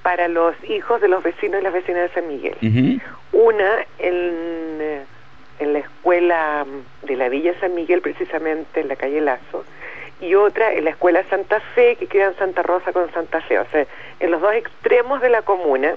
[0.01, 3.01] para los hijos de los vecinos y las vecinas de San Miguel.
[3.33, 5.01] Una en, eh,
[5.59, 6.65] en la escuela
[7.01, 9.65] de la Villa San Miguel, precisamente en la calle Lazo,
[10.23, 13.59] y otra en la escuela Santa Fe, que queda en Santa Rosa con Santa Fe,
[13.59, 13.85] o sea,
[14.19, 15.95] en los dos extremos de la comuna.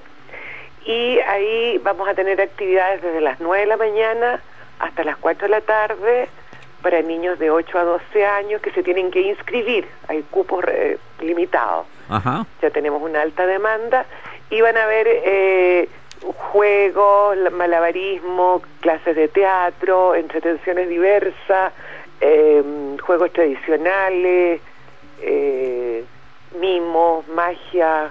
[0.84, 4.40] Y ahí vamos a tener actividades desde las 9 de la mañana
[4.78, 6.28] hasta las 4 de la tarde
[6.82, 9.88] para niños de 8 a 12 años que se tienen que inscribir.
[10.08, 12.46] Hay cupos eh, limitados Ajá.
[12.62, 14.06] ya tenemos una alta demanda
[14.50, 15.88] y van a haber eh,
[16.52, 21.72] juegos, la- malabarismo, clases de teatro, entretenciones diversas,
[22.20, 22.62] eh,
[23.02, 24.60] juegos tradicionales,
[25.22, 26.04] eh,
[26.60, 28.10] mimos, magia,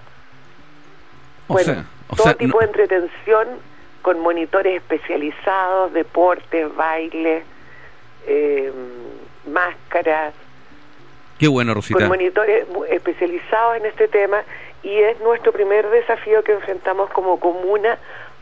[1.48, 3.48] O bueno, sea, o todo sea, tipo no- de entretención
[4.02, 7.44] con monitores especializados, deportes, baile,
[8.28, 8.72] eh,
[9.48, 10.34] máscaras,
[11.40, 12.00] Qué bueno, Rosita.
[12.00, 14.44] con monitores especializados en este tema
[14.84, 17.98] y es nuestro primer desafío que enfrentamos como comuna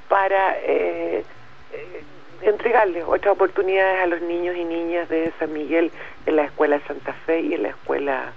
[0.10, 1.24] para eh,
[1.72, 2.04] eh,
[2.46, 5.92] entregarles otras oportunidades a los niños y niñas de San Miguel
[6.26, 8.34] en la Escuela Santa Fe y en la Escuela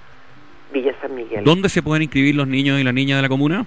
[0.73, 1.45] Villa San Miguel.
[1.45, 3.67] ¿Dónde se pueden inscribir los niños y las niñas de la comuna?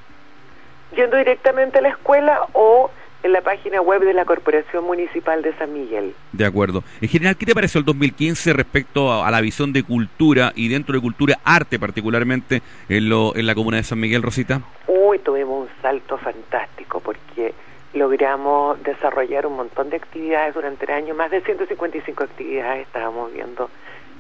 [0.95, 2.89] Yendo directamente a la escuela o
[3.23, 6.13] en la página web de la Corporación Municipal de San Miguel.
[6.31, 6.83] De acuerdo.
[7.01, 10.69] En general, ¿qué te pareció el 2015 respecto a, a la visión de cultura y
[10.69, 14.61] dentro de cultura, arte particularmente, en, lo, en la comuna de San Miguel, Rosita?
[14.87, 17.53] Uy, tuvimos un salto fantástico porque
[17.93, 23.69] logramos desarrollar un montón de actividades durante el año, más de 155 actividades estábamos viendo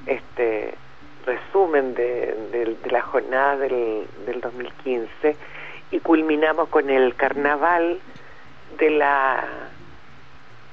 [0.05, 0.73] este
[1.25, 5.35] resumen de, la jornada del, del 2015
[5.91, 7.99] y culminamos con el carnaval
[8.77, 9.45] de la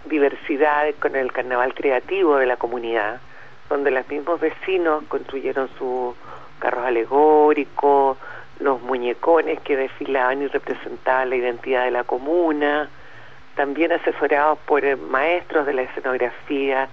[0.07, 3.21] diversidad, con el carnaval creativo de la comunidad,
[3.69, 6.15] donde los mismos vecinos construyeron sus
[6.59, 8.17] carros alegóricos,
[8.61, 12.89] los muñecones que desfilaban y representaban la identidad de la comuna,
[13.55, 16.89] también asesorados por eh, maestros de la escenografía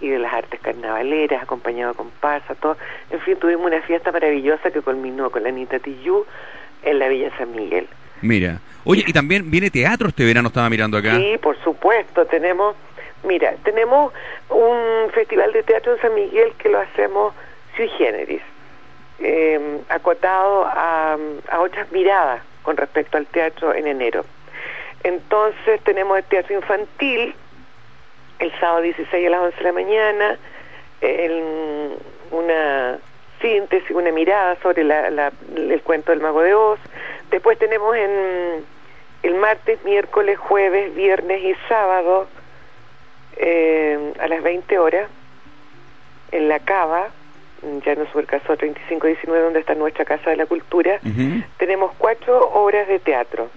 [0.00, 2.76] y de las artes carnavaleras, acompañados con comparsa, todo.
[3.10, 6.24] En fin, tuvimos una fiesta maravillosa que culminó con la Anita Tillú
[6.82, 7.88] en la Villa San Miguel.
[8.20, 8.60] Mira.
[8.84, 11.16] Oye, y también viene teatro este verano, estaba mirando acá.
[11.16, 12.74] Sí, por supuesto, tenemos,
[13.24, 14.12] mira, tenemos
[14.48, 17.34] un festival de teatro en San Miguel que lo hacemos
[17.76, 18.40] sui generis,
[19.20, 21.16] eh, acotado a,
[21.50, 24.24] a otras miradas con respecto al teatro en enero.
[25.04, 27.34] Entonces tenemos el teatro infantil
[28.38, 30.38] el sábado 16 a las 11 de la mañana,
[32.30, 32.98] una
[33.40, 36.78] síntesis, una mirada sobre la, la, el cuento del mago de Oz.
[37.30, 38.64] Después tenemos en
[39.22, 42.28] el martes, miércoles, jueves, viernes y sábado
[43.36, 45.08] eh, a las 20 horas
[46.32, 47.08] en la Cava,
[47.84, 51.44] ya no el caso 3519 donde está nuestra Casa de la Cultura, uh -huh.
[51.58, 53.48] tenemos cuatro obras de teatro.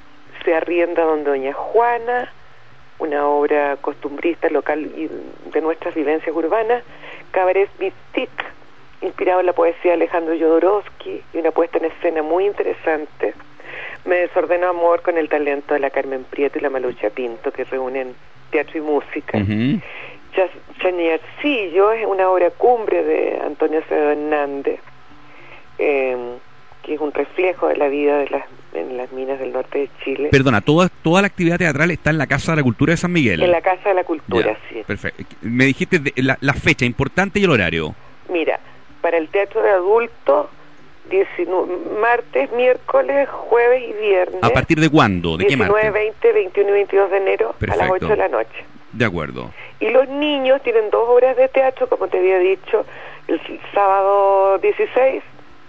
[0.44, 2.32] Se arrienda Don Doña Juana,
[3.00, 5.10] una obra costumbrista local y
[5.52, 6.84] de nuestras vivencias urbanas,
[7.32, 8.30] Cabaret Bistic,
[9.02, 13.34] inspirado en la poesía de Alejandro Jodorowsky y una puesta en escena muy interesante.
[14.06, 17.64] Me desordenó amor con el talento de la Carmen Prieto y la Malucha Pinto, que
[17.64, 18.16] reúnen
[18.52, 19.38] teatro y música.
[19.38, 19.82] Uh -huh.
[20.80, 24.80] Chañarcillo es una obra cumbre de Antonio Acevedo Hernández,
[25.78, 26.18] eh,
[26.84, 29.90] que es un reflejo de la vida de las en las minas del norte de
[30.04, 30.30] Chile.
[30.32, 33.12] Perdona, toda, toda la actividad teatral está en la Casa de la Cultura de San
[33.12, 33.42] Miguel.
[33.44, 34.84] En la Casa de la Cultura, ya, sí.
[34.86, 35.24] Perfecto.
[35.42, 37.94] Me dijiste de, la, la, fecha importante y el horario.
[38.30, 38.60] Mira,
[39.02, 40.48] para el teatro de adultos,
[41.10, 44.44] 19, martes, miércoles, jueves y viernes.
[44.44, 45.38] ¿A partir de cuándo?
[45.38, 45.94] ¿De 19, qué martes?
[45.94, 47.84] 20, 21 y 22 de enero Perfecto.
[47.84, 48.66] a las 8 de la noche.
[48.94, 49.52] De acuerdo.
[49.80, 52.86] Y los niños tienen dos horas de teatro, como te había dicho,
[53.28, 53.40] el
[53.74, 55.24] sábado 16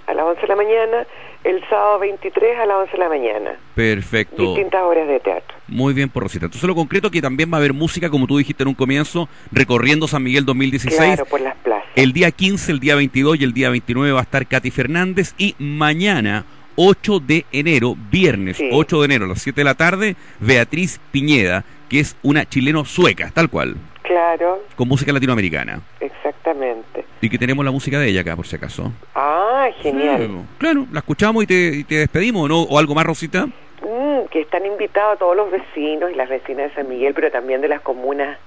[0.07, 1.07] a las 11 de la mañana
[1.45, 3.51] el sábado 23 a las 11 de la mañana.
[3.75, 4.43] Perfecto.
[4.43, 5.57] Distintas horas de teatro.
[5.66, 6.47] Muy bien, por Rosita.
[6.47, 9.29] Entonces lo concreto que también va a haber música, como tú dijiste en un comienzo,
[9.51, 11.01] recorriendo San Miguel 2016.
[11.01, 11.89] Claro, por las plazas.
[11.97, 15.35] El día 15, el día 22 y el día 29 va a estar Katy Fernández
[15.37, 16.45] y mañana
[16.77, 18.68] 8 de enero, viernes sí.
[18.73, 23.30] 8 de enero a las 7 de la tarde, Beatriz Piñeda, que es una chileno-sueca,
[23.34, 23.76] tal cual.
[24.01, 24.62] Claro.
[24.76, 25.82] Con música latinoamericana.
[26.01, 27.05] Exactamente.
[27.20, 28.90] Y que tenemos la música de ella acá, por si acaso.
[29.14, 30.16] Ah, genial.
[30.16, 32.62] Claro, claro la escuchamos y te, y te despedimos, ¿no?
[32.62, 33.45] ¿O algo más, Rosita?
[33.47, 37.61] Mm, que están invitados todos los vecinos y las vecinas de San Miguel, pero también
[37.61, 38.38] de las comunas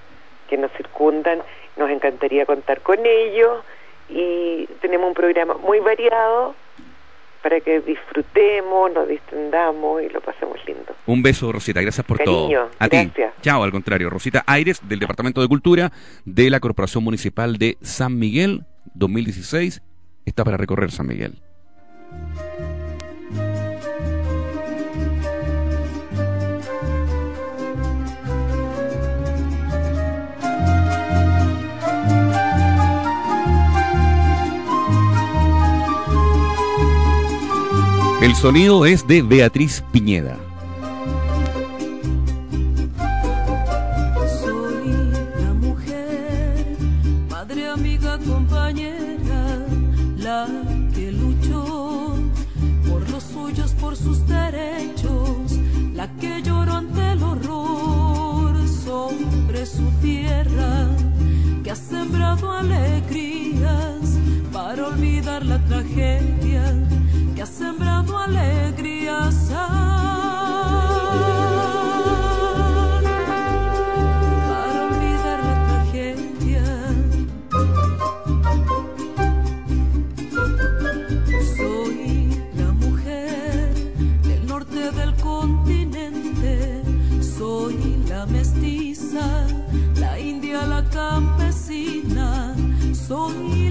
[0.50, 1.38] que nos circundan.
[1.76, 3.62] Nos encantaría contar con ellos
[4.08, 6.56] y tenemos un programa muy variado
[7.46, 10.96] para que disfrutemos, nos distendamos y lo pasemos lindo.
[11.06, 12.70] Un beso, Rosita, gracias por Cariño, todo.
[12.80, 13.14] A gracias.
[13.14, 13.40] ti.
[13.40, 14.10] Chao, al contrario.
[14.10, 15.92] Rosita Aires, del Departamento de Cultura
[16.24, 19.80] de la Corporación Municipal de San Miguel, 2016,
[20.24, 21.40] está para recorrer San Miguel.
[38.26, 40.36] El sonido es de Beatriz Piñeda.
[44.40, 46.76] Soy la mujer,
[47.30, 49.64] madre, amiga, compañera,
[50.18, 50.48] la
[50.92, 52.16] que luchó
[52.88, 55.60] por los suyos, por sus derechos,
[55.94, 60.88] la que lloró ante el horror sobre su tierra,
[61.62, 64.18] que ha sembrado alegrías
[64.52, 66.74] para olvidar la tragedia
[67.46, 69.50] ha sembrado alegrías.
[74.48, 76.64] Para olvidar la tragedia.
[81.56, 81.94] Soy
[82.56, 83.74] la mujer
[84.22, 86.82] del norte del continente.
[87.20, 89.46] Soy la mestiza,
[89.96, 92.54] la india, la campesina.
[92.92, 93.65] Soy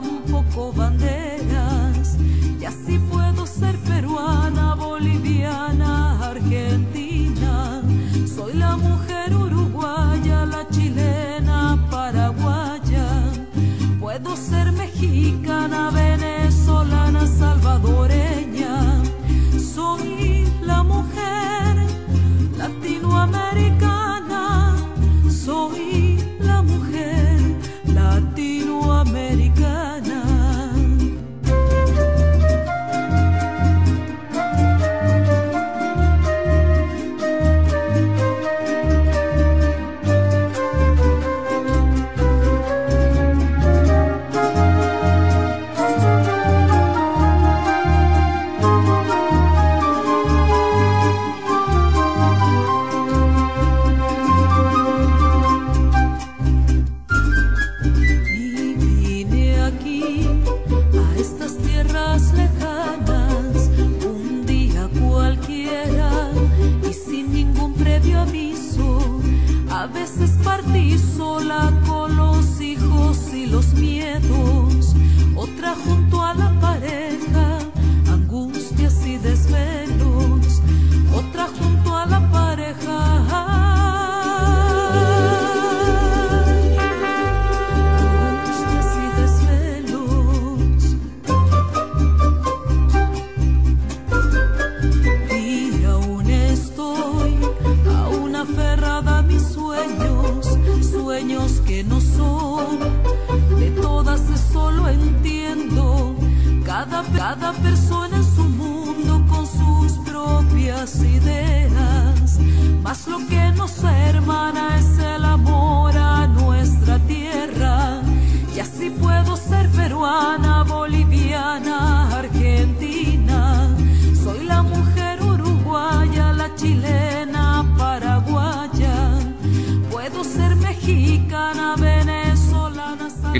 [0.00, 2.16] tampoco banderas.
[2.60, 7.82] Y así puedo ser peruana, boliviana, argentina.
[8.26, 13.06] Soy la mujer uruguaya, la chilena, paraguaya.
[13.98, 15.90] Puedo ser mexicana,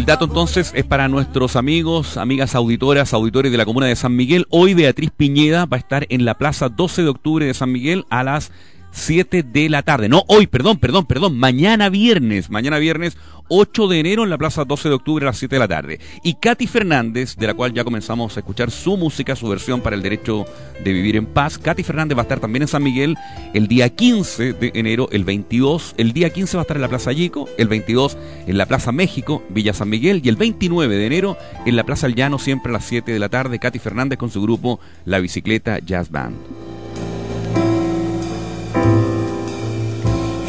[0.01, 4.17] El dato entonces es para nuestros amigos, amigas auditoras, auditores de la comuna de San
[4.17, 4.47] Miguel.
[4.49, 8.07] Hoy Beatriz Piñeda va a estar en la plaza 12 de octubre de San Miguel
[8.09, 8.51] a las
[8.93, 10.09] 7 de la tarde.
[10.09, 11.37] No, hoy, perdón, perdón, perdón.
[11.37, 13.19] Mañana viernes, mañana viernes
[13.51, 16.01] 8 de enero en la plaza 12 de octubre a las 7 de la tarde.
[16.23, 19.97] Y Katy Fernández, de la cual ya comenzamos a escuchar su música, su versión para
[19.97, 20.47] el derecho
[20.83, 21.59] de vivir en paz.
[21.59, 23.17] Katy Fernández va a estar también en San Miguel
[23.53, 25.95] el día 15 de enero, el 22.
[25.99, 28.93] El día 15 va a estar en la Plaza Yico, el 22 en la Plaza
[28.93, 31.37] México, Villa San Miguel, y el 29 de enero
[31.67, 33.59] en la Plaza El Llano, siempre a las 7 de la tarde.
[33.59, 36.37] Katy Fernández con su grupo La Bicicleta Jazz Band.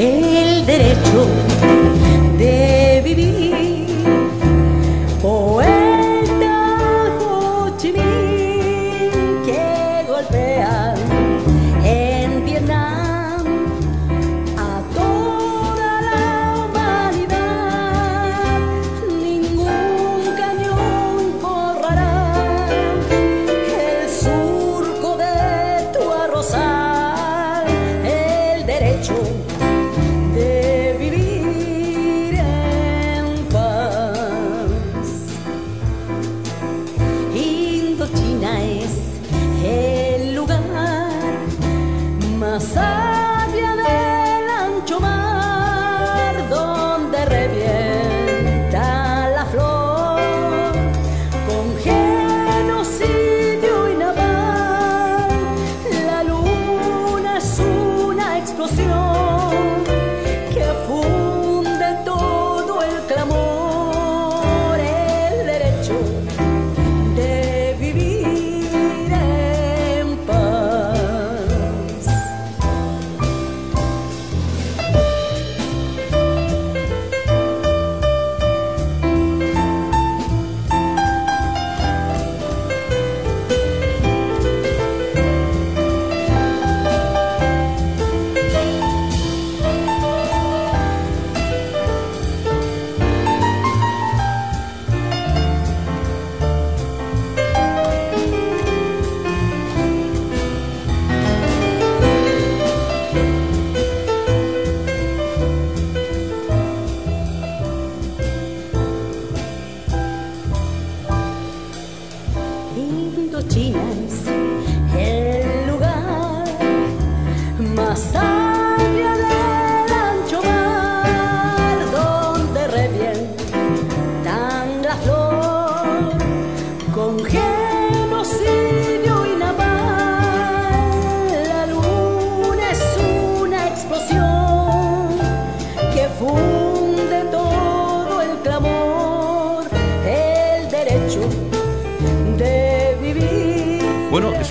[0.02, 1.51] el derecho
[3.16, 3.41] de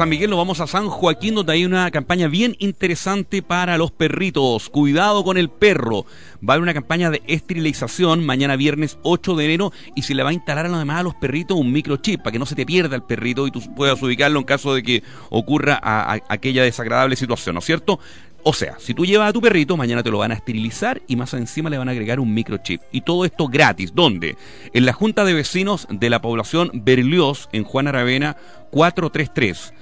[0.00, 3.90] San Miguel nos vamos a San Joaquín, donde hay una campaña bien interesante para los
[3.90, 4.70] perritos.
[4.70, 6.06] Cuidado con el perro.
[6.36, 10.22] Va a haber una campaña de esterilización mañana viernes 8 de enero y se le
[10.22, 12.96] va a instalar además a los perritos un microchip para que no se te pierda
[12.96, 15.78] el perrito y tú puedas ubicarlo en caso de que ocurra
[16.30, 18.00] aquella desagradable situación, ¿no es cierto?
[18.42, 21.16] O sea, si tú llevas a tu perrito, mañana te lo van a esterilizar y
[21.16, 22.80] más encima le van a agregar un microchip.
[22.90, 23.94] Y todo esto gratis.
[23.94, 24.38] ¿Dónde?
[24.72, 28.38] En la Junta de Vecinos de la población Berlioz, en Juan Aravena
[28.70, 29.74] 433.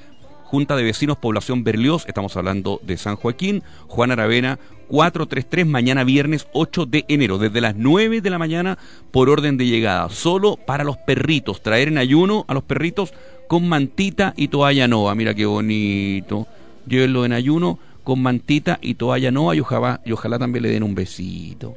[0.49, 6.49] Junta de Vecinos Población Berlioz, estamos hablando de San Joaquín, Juan Aravena 433, mañana viernes
[6.55, 8.79] 8 de enero, desde las 9 de la mañana
[9.11, 13.13] por orden de llegada, solo para los perritos, traer en ayuno a los perritos
[13.47, 16.47] con mantita y toalla nova, mira qué bonito,
[16.87, 20.83] llévenlo en ayuno con mantita y toalla nova y ojalá, y ojalá también le den
[20.83, 21.75] un besito.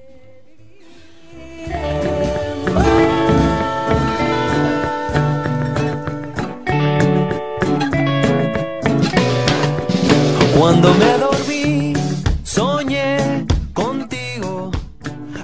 [10.72, 11.93] Cuando me dormí,
[12.43, 14.72] soñé contigo,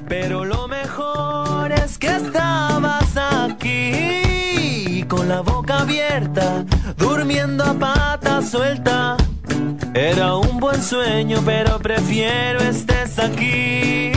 [0.08, 6.64] pero lo mejor es que estabas aquí, con la boca abierta,
[6.96, 9.18] durmiendo a pata suelta.
[9.94, 14.14] Era un buen sueño, pero prefiero estés aquí.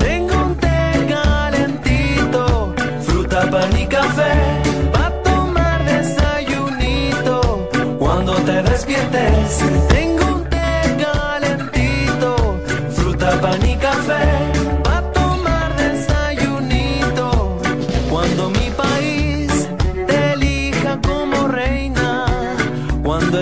[0.00, 4.65] Tengo un té calentito, fruta, pan y café,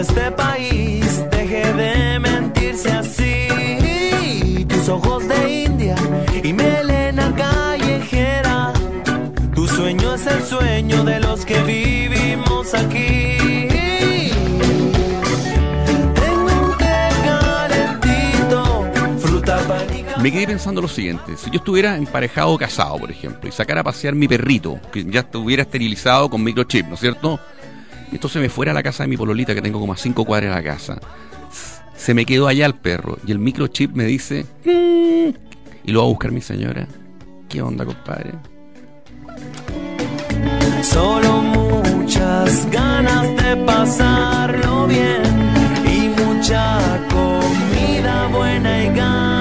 [0.01, 5.95] este país deje de mentirse así, tus ojos de India
[6.43, 8.73] y melena callejera,
[9.55, 12.04] tu sueño es el sueño de los que vivimos
[20.25, 23.83] Me quedé pensando lo siguiente, si yo estuviera emparejado o casado, por ejemplo, y sacara
[23.83, 27.39] a pasear mi perrito, que ya estuviera esterilizado con microchip, ¿no es cierto?
[28.11, 30.57] Entonces me fuera a la casa de mi pololita, que tengo como a cinco cuadras
[30.57, 30.99] de la casa.
[31.95, 35.35] Se me quedó allá el perro, y el microchip me dice, "Mm",
[35.85, 36.89] y lo va a buscar mi señora.
[37.47, 38.31] ¿Qué onda, compadre?
[40.81, 45.23] Solo muchas ganas de pasarlo bien
[45.85, 49.34] y mucha comida buena y ganas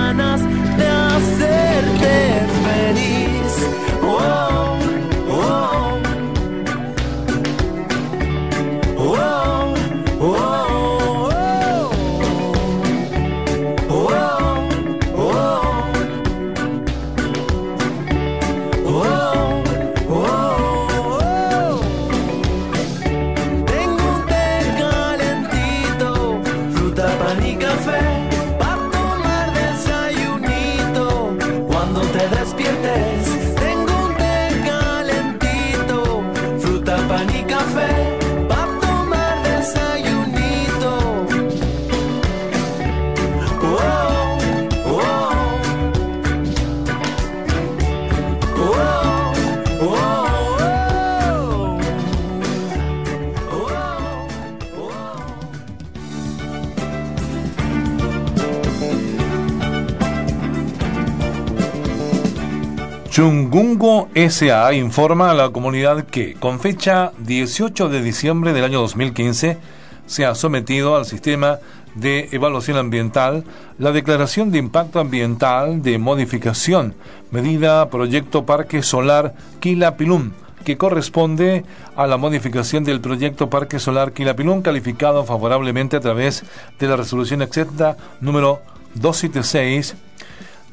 [63.14, 69.59] Chungungo SA informa a la comunidad que, con fecha 18 de diciembre del año 2015,
[70.07, 71.59] se ha sometido al sistema
[71.93, 73.43] de evaluación ambiental
[73.78, 76.95] la declaración de impacto ambiental de modificación,
[77.30, 80.34] medida proyecto Parque Solar Quilapilún,
[80.66, 86.45] que corresponde a la modificación del proyecto Parque Solar Quilapilún calificado favorablemente a través
[86.80, 88.64] de la resolución exenta número
[88.95, 89.97] 276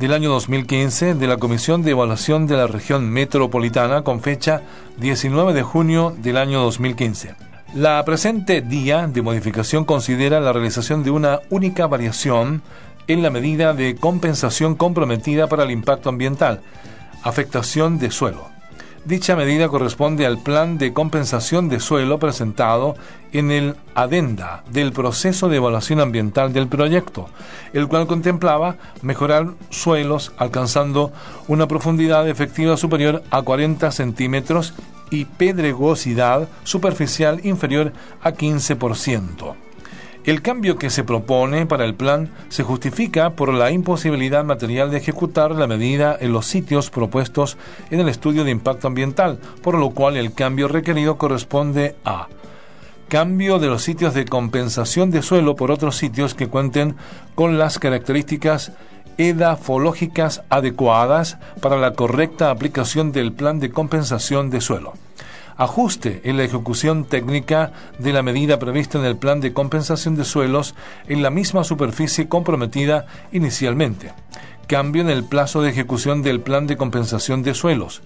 [0.01, 4.63] del año 2015 de la Comisión de Evaluación de la Región Metropolitana con fecha
[4.97, 7.35] 19 de junio del año 2015.
[7.75, 12.63] La presente día de modificación considera la realización de una única variación
[13.09, 16.63] en la medida de compensación comprometida para el impacto ambiental,
[17.23, 18.60] afectación de suelo.
[19.05, 22.97] Dicha medida corresponde al plan de compensación de suelo presentado
[23.33, 27.31] en el adenda del proceso de evaluación ambiental del proyecto,
[27.73, 31.13] el cual contemplaba mejorar suelos alcanzando
[31.49, 34.75] una profundidad efectiva superior a 40 centímetros
[35.11, 39.55] y pedregosidad superficial inferior a 15%.
[40.25, 44.99] El cambio que se propone para el plan se justifica por la imposibilidad material de
[44.99, 47.57] ejecutar la medida en los sitios propuestos
[47.91, 52.29] en el estudio de impacto ambiental, por lo cual el cambio requerido corresponde a
[53.09, 56.97] cambio de los sitios de compensación de suelo por otros sitios que cuenten
[57.35, 58.73] con las características
[59.19, 64.93] edafológicas adecuadas para la correcta aplicación del plan de compensación de suelo.
[65.61, 70.25] Ajuste en la ejecución técnica de la medida prevista en el plan de compensación de
[70.25, 70.75] suelos
[71.07, 74.11] en la misma superficie comprometida inicialmente.
[74.67, 78.01] Cambio en el plazo de ejecución del plan de compensación de suelos.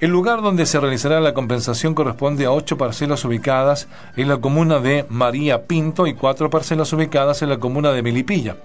[0.00, 4.78] El lugar donde se realizará la compensación corresponde a ocho parcelas ubicadas en la comuna
[4.78, 8.56] de María Pinto y cuatro parcelas ubicadas en la comuna de Melipilla.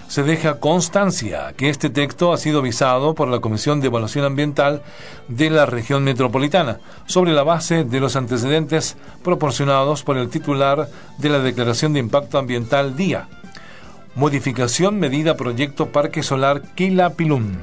[0.08, 4.82] se deja constancia que este texto ha sido visado por la Comisión de Evaluación Ambiental
[5.28, 10.88] de la región metropolitana, sobre la base de los antecedentes proporcionados por el titular
[11.18, 13.28] de la Declaración de Impacto Ambiental DIA.
[14.14, 17.56] Modificación medida proyecto Parque Solar Quilapilum.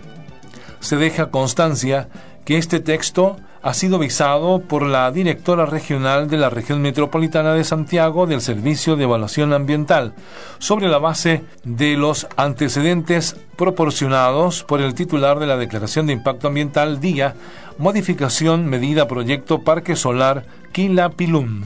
[0.82, 2.10] Se deja constancia
[2.46, 7.64] que este texto ha sido visado por la directora regional de la región metropolitana de
[7.64, 10.14] Santiago del Servicio de Evaluación Ambiental,
[10.60, 16.50] sobre la base de los antecedentes proporcionados por el titular de la Declaración de Impacto
[16.50, 17.36] Ambiental DIA,
[17.78, 20.44] modificación medida proyecto Parque Solar
[20.74, 21.64] Quilapilum.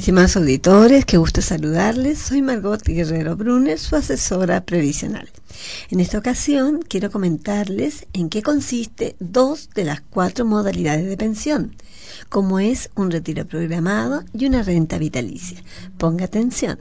[0.00, 2.18] Estimados auditores, qué gusto saludarles.
[2.18, 5.28] Soy Margot Guerrero Brunner, su asesora previsional.
[5.90, 11.76] En esta ocasión quiero comentarles en qué consiste dos de las cuatro modalidades de pensión,
[12.30, 15.62] como es un retiro programado y una renta vitalicia.
[15.98, 16.78] Ponga atención.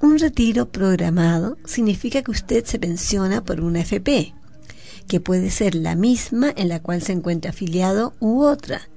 [0.00, 4.32] Un retiro programado significa que usted se pensiona por una FP,
[5.06, 8.88] que puede ser la misma en la cual se encuentra afiliado u otra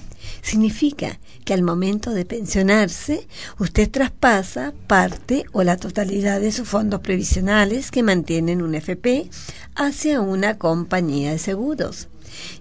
[0.43, 3.27] Significa que al momento de pensionarse,
[3.59, 9.31] usted traspasa parte o la totalidad de sus fondos previsionales que mantienen un FP
[9.75, 12.09] hacia una compañía de seguros.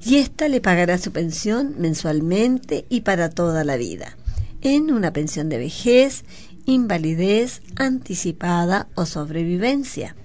[0.03, 4.17] Y ésta le pagará su pensión mensualmente y para toda la vida,
[4.61, 6.23] en una pensión de vejez,
[6.65, 10.15] invalidez anticipada o sobrevivencia,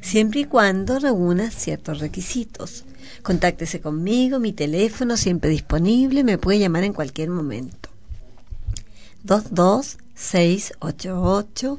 [0.00, 2.84] siempre y cuando reúna ciertos requisitos.
[3.22, 7.88] Contáctese conmigo, mi teléfono siempre disponible, me puede llamar en cualquier momento.
[9.24, 11.78] 22688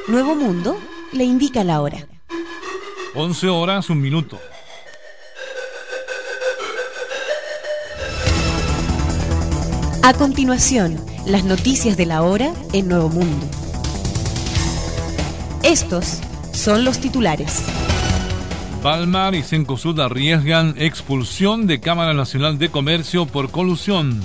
[0.09, 0.79] Nuevo Mundo
[1.13, 2.07] le indica la hora.
[3.17, 4.39] 11 horas, un minuto.
[10.05, 10.97] A continuación,
[11.27, 13.47] las noticias de la hora en Nuevo Mundo.
[15.65, 16.21] Estos
[16.53, 17.65] son los titulares.
[18.85, 24.23] Palmar y Cencosud arriesgan expulsión de Cámara Nacional de Comercio por colusión.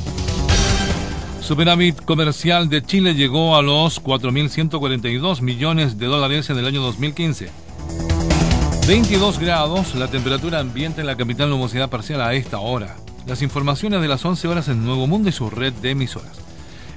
[1.42, 7.50] Superávit comercial de Chile llegó a los 4.142 millones de dólares en el año 2015.
[8.88, 12.96] 22 grados, la temperatura ambiente en la capital nubosidad parcial a esta hora.
[13.26, 16.40] Las informaciones de las 11 horas en Nuevo Mundo y su red de emisoras.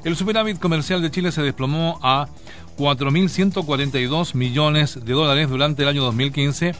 [0.04, 2.28] El superávit comercial de Chile se desplomó a
[2.76, 6.74] 4.142 millones de dólares durante el año 2015,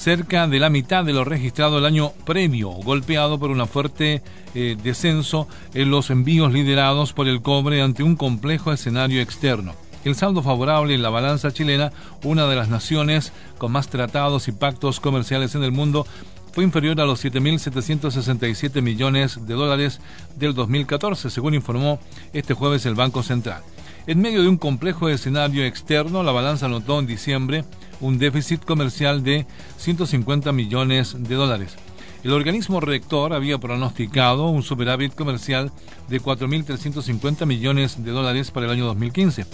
[0.00, 4.22] cerca de la mitad de lo registrado el año previo, golpeado por un fuerte
[4.54, 9.74] eh, descenso en los envíos liderados por el cobre ante un complejo escenario externo.
[10.02, 11.92] El saldo favorable en la balanza chilena,
[12.24, 16.06] una de las naciones con más tratados y pactos comerciales en el mundo,
[16.54, 20.00] fue inferior a los 7.767 millones de dólares
[20.38, 22.00] del 2014, según informó
[22.32, 23.60] este jueves el Banco Central.
[24.06, 27.64] En medio de un complejo escenario externo, la balanza anotó en diciembre
[28.00, 29.46] un déficit comercial de
[29.76, 31.76] 150 millones de dólares.
[32.22, 35.72] El organismo rector había pronosticado un superávit comercial
[36.08, 39.46] de 4.350 millones de dólares para el año 2015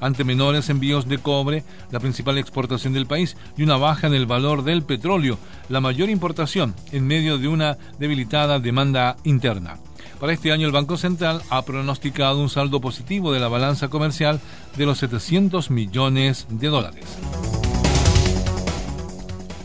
[0.00, 4.26] ante menores envíos de cobre, la principal exportación del país, y una baja en el
[4.26, 5.38] valor del petróleo,
[5.68, 9.76] la mayor importación, en medio de una debilitada demanda interna.
[10.18, 14.40] Para este año el Banco Central ha pronosticado un saldo positivo de la balanza comercial
[14.76, 17.06] de los 700 millones de dólares.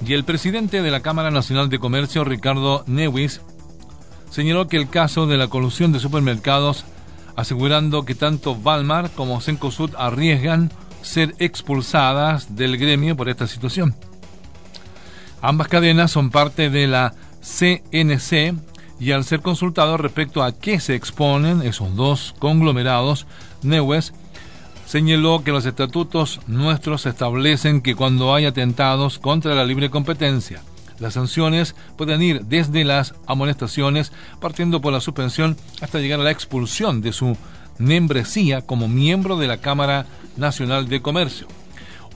[0.05, 3.41] Y el presidente de la Cámara Nacional de Comercio, Ricardo Newis,
[4.29, 6.85] señaló que el caso de la colusión de supermercados
[7.35, 13.95] asegurando que tanto Valmar como Cencosud arriesgan ser expulsadas del gremio por esta situación.
[15.41, 18.53] Ambas cadenas son parte de la CNC
[18.99, 23.25] y al ser consultado respecto a qué se exponen esos dos conglomerados,
[23.63, 24.13] Neues
[24.85, 30.61] señaló que los estatutos nuestros establecen que cuando hay atentados contra la libre competencia,
[30.99, 36.31] las sanciones pueden ir desde las amonestaciones, partiendo por la suspensión, hasta llegar a la
[36.31, 37.37] expulsión de su
[37.77, 40.05] membresía como miembro de la Cámara
[40.37, 41.47] Nacional de Comercio.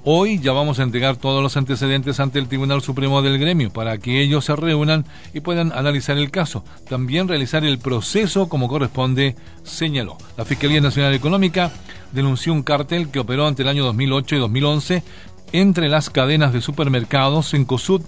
[0.06, 3.98] Hoy ya vamos a entregar todos los antecedentes ante el Tribunal Supremo del Gremio para
[3.98, 6.64] que ellos se reúnan y puedan analizar el caso.
[6.88, 10.18] También realizar el proceso como corresponde, señaló.
[10.38, 11.74] La Fiscalía Nacional Económica
[12.12, 15.04] denunció un cartel que operó entre el año 2008 y 2011
[15.52, 18.02] entre las cadenas de supermercados en COSUD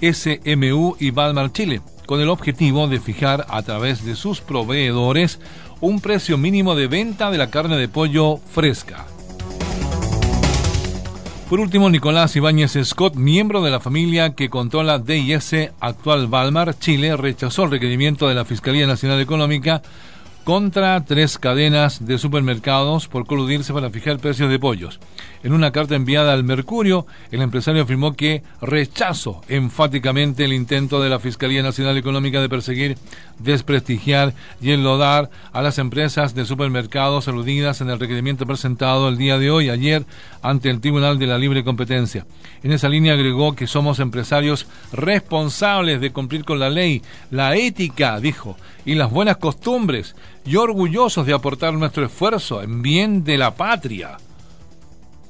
[0.00, 5.40] SMU y Valmar Chile, con el objetivo de fijar a través de sus proveedores
[5.80, 9.06] un precio mínimo de venta de la carne de pollo fresca.
[11.48, 17.16] Por último, Nicolás Ibáñez Scott, miembro de la familia que controla DIS actual Valmar Chile,
[17.16, 19.80] rechazó el requerimiento de la Fiscalía Nacional Económica
[20.46, 25.00] contra tres cadenas de supermercados por coludirse para fijar precios de pollos.
[25.42, 31.10] En una carta enviada al Mercurio, el empresario afirmó que rechazó enfáticamente el intento de
[31.10, 32.96] la Fiscalía Nacional Económica de perseguir,
[33.40, 39.40] desprestigiar y enlodar a las empresas de supermercados aludidas en el requerimiento presentado el día
[39.40, 40.06] de hoy, ayer,
[40.42, 42.24] ante el Tribunal de la Libre Competencia.
[42.62, 48.20] En esa línea agregó que somos empresarios responsables de cumplir con la ley, la ética,
[48.20, 50.14] dijo, y las buenas costumbres
[50.46, 54.16] y orgullosos de aportar nuestro esfuerzo en bien de la patria.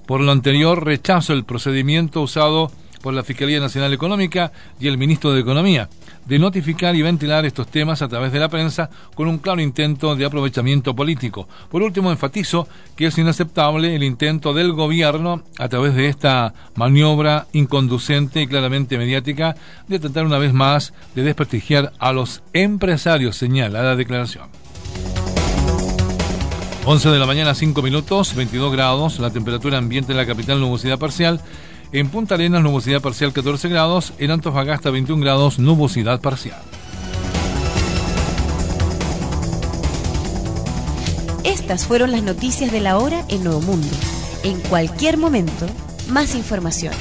[0.07, 2.71] Por lo anterior, rechazo el procedimiento usado
[3.03, 5.89] por la Fiscalía Nacional Económica y el Ministro de Economía
[6.27, 10.17] de notificar y ventilar estos temas a través de la prensa con un claro intento
[10.17, 11.49] de aprovechamiento político.
[11.71, 17.47] Por último, enfatizo que es inaceptable el intento del gobierno, a través de esta maniobra
[17.53, 19.57] inconducente y claramente mediática,
[19.87, 24.66] de tratar una vez más de desprestigiar a los empresarios, señala la declaración.
[26.89, 31.01] 11 de la mañana, 5 minutos, 22 grados, la temperatura ambiente en la capital, nubosidad
[31.01, 31.41] parcial.
[31.91, 34.13] En Punta Arenas, nubosidad parcial 14 grados.
[34.19, 36.61] En Antofagasta, 21 grados, nubosidad parcial.
[41.43, 43.89] Estas fueron las noticias de la hora en Nuevo Mundo.
[44.45, 45.67] En cualquier momento,
[46.09, 46.93] más información.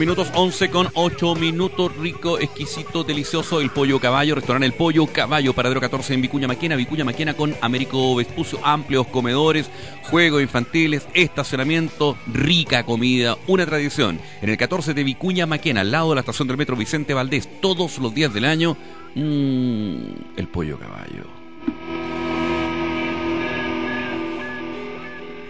[0.00, 5.52] Minutos, 11 con 8 minutos, rico, exquisito, delicioso, el pollo caballo, restaurante El Pollo Caballo,
[5.52, 9.70] paradero 14 en Vicuña Maquena, Vicuña Maquena con Américo Vespucio, amplios comedores,
[10.04, 14.18] juegos infantiles, estacionamiento, rica comida, una tradición.
[14.40, 17.60] En el 14 de Vicuña Maquena, al lado de la estación del metro Vicente Valdés,
[17.60, 18.78] todos los días del año,
[19.14, 21.39] mmm, el pollo caballo.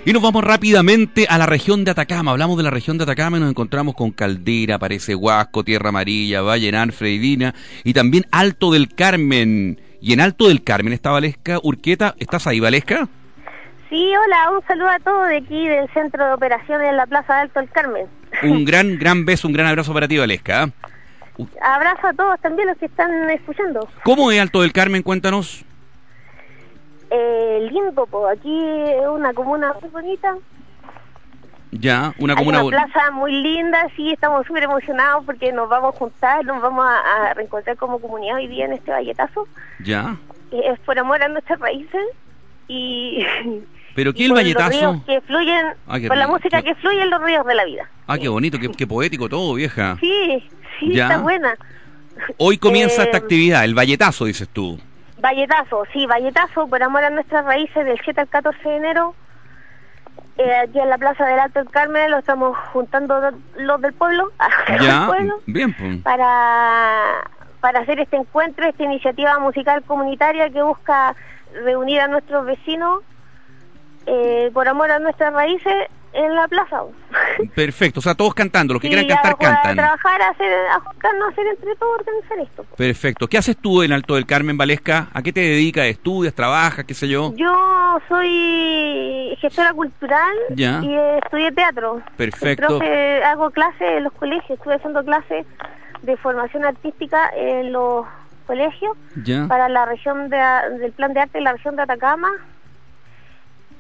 [0.03, 2.31] Y nos vamos rápidamente a la región de Atacama.
[2.31, 6.41] Hablamos de la región de Atacama y nos encontramos con Caldera, Parece Huasco, Tierra Amarilla,
[6.41, 9.79] Vallenán, Freidina y también Alto del Carmen.
[10.01, 12.15] Y en Alto del Carmen está Valesca Urqueta.
[12.19, 13.09] ¿Estás ahí, Valesca?
[13.91, 17.35] Sí, hola, un saludo a todos de aquí del Centro de Operaciones en la Plaza
[17.35, 18.07] de Alto del Carmen.
[18.43, 20.71] Un gran, gran beso, un gran abrazo para ti, Valesca.
[21.63, 23.87] Abrazo a todos también los que están escuchando.
[24.03, 25.03] ¿Cómo es Alto del Carmen?
[25.03, 25.67] Cuéntanos.
[27.11, 30.37] Eh, lindo, aquí es una comuna muy bonita.
[31.73, 32.65] Ya, una Hay comuna...
[32.65, 36.85] una plaza muy linda, sí, estamos súper emocionados porque nos vamos a juntar, nos vamos
[36.85, 39.47] a, a reencontrar como comunidad hoy día en este valletazo.
[39.85, 40.17] Ya.
[40.51, 42.03] Es por amor a nuestras raíces
[42.69, 43.25] y...
[43.95, 44.93] ¿Pero qué y el valletazo?
[44.93, 47.91] Los que fluyen, Ah, por la música que fluye en los ríos de la vida.
[48.07, 49.97] Ah, qué bonito, qué, qué poético todo, vieja.
[50.01, 50.45] Sí,
[50.79, 51.05] sí, Ya.
[51.07, 51.57] está buena.
[52.37, 54.79] Hoy comienza Eh, esta actividad, el valletazo, dices tú.
[55.21, 59.15] Valletazo, sí, Valletazo, por amor a nuestras raíces, del 7 al 14 de enero.
[60.39, 63.93] Eh, aquí en la Plaza del Alto del Carmen lo estamos juntando do- los del
[63.93, 64.31] pueblo,
[64.69, 65.99] del Ya, pueblo bien, pues.
[66.03, 67.21] para,
[67.61, 71.15] para hacer este encuentro, esta iniciativa musical comunitaria que busca
[71.65, 73.03] reunir a nuestros vecinos
[74.07, 75.75] eh, por amor a nuestras raíces
[76.13, 76.83] en la plaza.
[77.55, 79.77] Perfecto, o sea, todos cantando, los que Y quieran cantar, jugar, a cantan.
[79.77, 82.65] trabajar, a, hacer, a juntarnos, hacer entre todos, organizar esto.
[82.77, 83.29] Perfecto.
[83.29, 85.09] ¿Qué haces tú en Alto del Carmen, Valesca?
[85.13, 85.87] ¿A qué te dedicas?
[85.87, 87.33] ¿Estudias, trabajas, qué sé yo?
[87.37, 90.81] Yo soy gestora cultural Ya.
[90.83, 92.01] y eh, estudié teatro.
[92.17, 92.67] Perfecto.
[92.67, 95.47] Profe, hago clases en los colegios, estuve haciendo clases
[96.03, 98.07] de formación artística en los
[98.47, 99.47] colegios Ya.
[99.49, 100.39] para la región de,
[100.81, 102.29] del plan de arte de la región de Atacama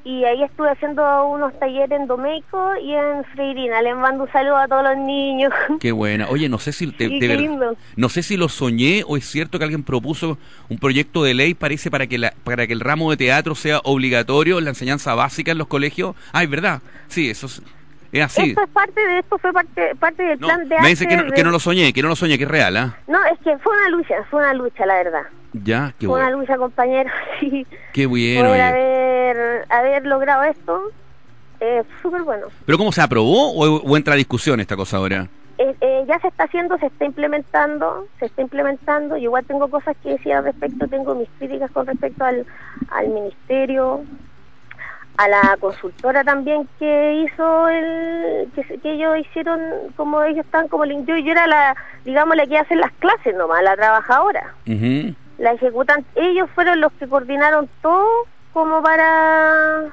[0.04, 3.82] y ahí estuve haciendo unos talleres en Domeico y en Freirina.
[3.82, 5.52] Les mando un saludo a todos los niños.
[5.80, 6.28] Qué buena.
[6.28, 7.76] Oye, no sé si te- Sí, de qué verdad- lindo.
[7.96, 10.38] no sé si lo soñé o es cierto que alguien propuso
[10.68, 13.80] un proyecto de ley parece para que la, para que el ramo de teatro sea
[13.84, 16.14] obligatorio en la enseñanza básica en los colegios.
[16.32, 16.80] Ah, es verdad.
[17.08, 17.62] Sí, eso es,
[18.12, 18.50] es así.
[18.50, 21.16] Esto es parte de esto, fue parte, parte del No, plan de me dice que
[21.16, 22.96] no, de- que no lo soñé, que no lo soñé, que es real, ¿ah?
[23.06, 25.22] No, es que fue una lucha, fue una lucha, la verdad.
[25.52, 26.40] Ya, qué fue una bueno.
[26.40, 27.10] lucha, compañero.
[27.40, 27.66] Sí.
[27.92, 28.62] Qué bien, Poder oye.
[28.62, 30.82] haber, haber logrado esto,
[31.60, 32.46] eh, súper bueno.
[32.66, 35.28] ¿Pero cómo se aprobó o, o entra a discusión esta cosa ahora?
[35.58, 39.16] Eh, eh, ya se está haciendo, se está implementando, se está implementando.
[39.18, 42.46] Yo igual tengo cosas que decir al respecto, tengo mis críticas con respecto al,
[42.90, 44.02] al ministerio,
[45.22, 49.60] a la consultora también que hizo el, que, que ellos hicieron,
[49.94, 53.34] como ellos están como el yo, yo era la, digamos, la que hace las clases
[53.36, 54.54] nomás, la trabajadora.
[55.36, 58.06] La ejecutan, ellos fueron los que coordinaron todo
[58.52, 59.84] como para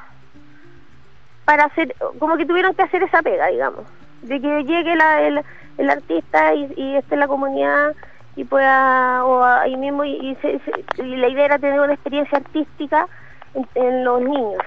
[1.45, 3.85] para hacer, como que tuvieron que hacer esa pega, digamos,
[4.21, 5.41] de que llegue la, el,
[5.77, 7.93] el artista y, y esté la comunidad
[8.35, 11.93] y pueda, o ahí mismo, y, y se- se- y la idea era tener una
[11.93, 13.07] experiencia artística
[13.53, 14.61] en, en los niños.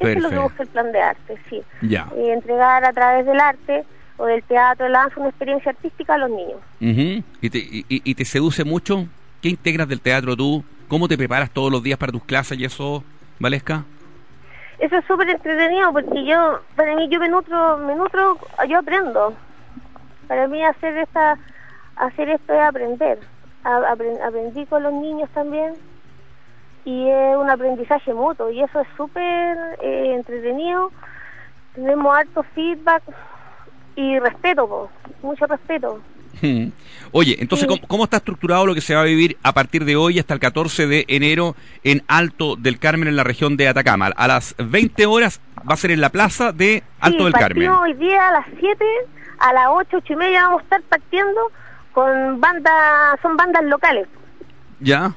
[0.00, 1.62] Eso es lo que busca el plan de arte, sí.
[1.82, 2.08] Ya.
[2.16, 3.84] Y entregar a través del arte
[4.16, 6.60] o del teatro, de la danza, una experiencia artística a los niños.
[6.80, 7.24] Ujú.
[7.40, 9.06] ¿Y, te, y, te seduce mucho?
[9.42, 10.62] ¿Qué integras del teatro tú?
[10.88, 13.02] ¿Cómo te preparas todos los días para tus clases y eso,
[13.38, 13.84] Valesca?
[14.78, 18.38] Eso es súper entretenido porque yo, para mí, yo me nutro, me nutro,
[18.68, 19.34] yo aprendo.
[20.26, 21.38] Para mí hacer esta,
[21.96, 23.18] hacer esto es aprender.
[23.64, 25.74] A- apren- aprendí con los niños también
[26.90, 30.90] y es un aprendizaje mutuo y eso es súper eh, entretenido.
[31.74, 33.02] Tenemos harto feedback
[33.96, 34.90] y respeto, po,
[35.22, 36.00] mucho respeto.
[36.42, 36.68] Hmm.
[37.12, 37.74] Oye, entonces, Sí.
[37.76, 40.32] ¿cómo, cómo está estructurado lo que se va a vivir a partir de hoy hasta
[40.34, 44.06] el 14 de enero en Alto del Carmen, en la región de Atacama?
[44.16, 47.68] A las 20 horas va a ser en la plaza de Alto Sí, del Carmen.
[47.70, 48.84] hoy día a las 7,
[49.38, 51.40] a las 8, 8 y media vamos a estar partiendo
[51.92, 54.08] con bandas, son bandas locales.
[54.80, 55.12] ¿Ya?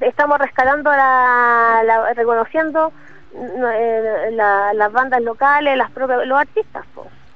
[0.00, 2.92] Estamos rescatando, la, la- reconociendo
[3.34, 6.84] mm, eh, la- las bandas locales, las propias, los artistas.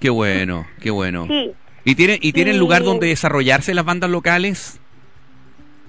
[0.00, 1.26] Qué bueno, qué bueno.
[1.26, 1.52] Sí,
[1.84, 4.78] ¿Y tienen, y tienen lugar donde desarrollarse las bandas locales?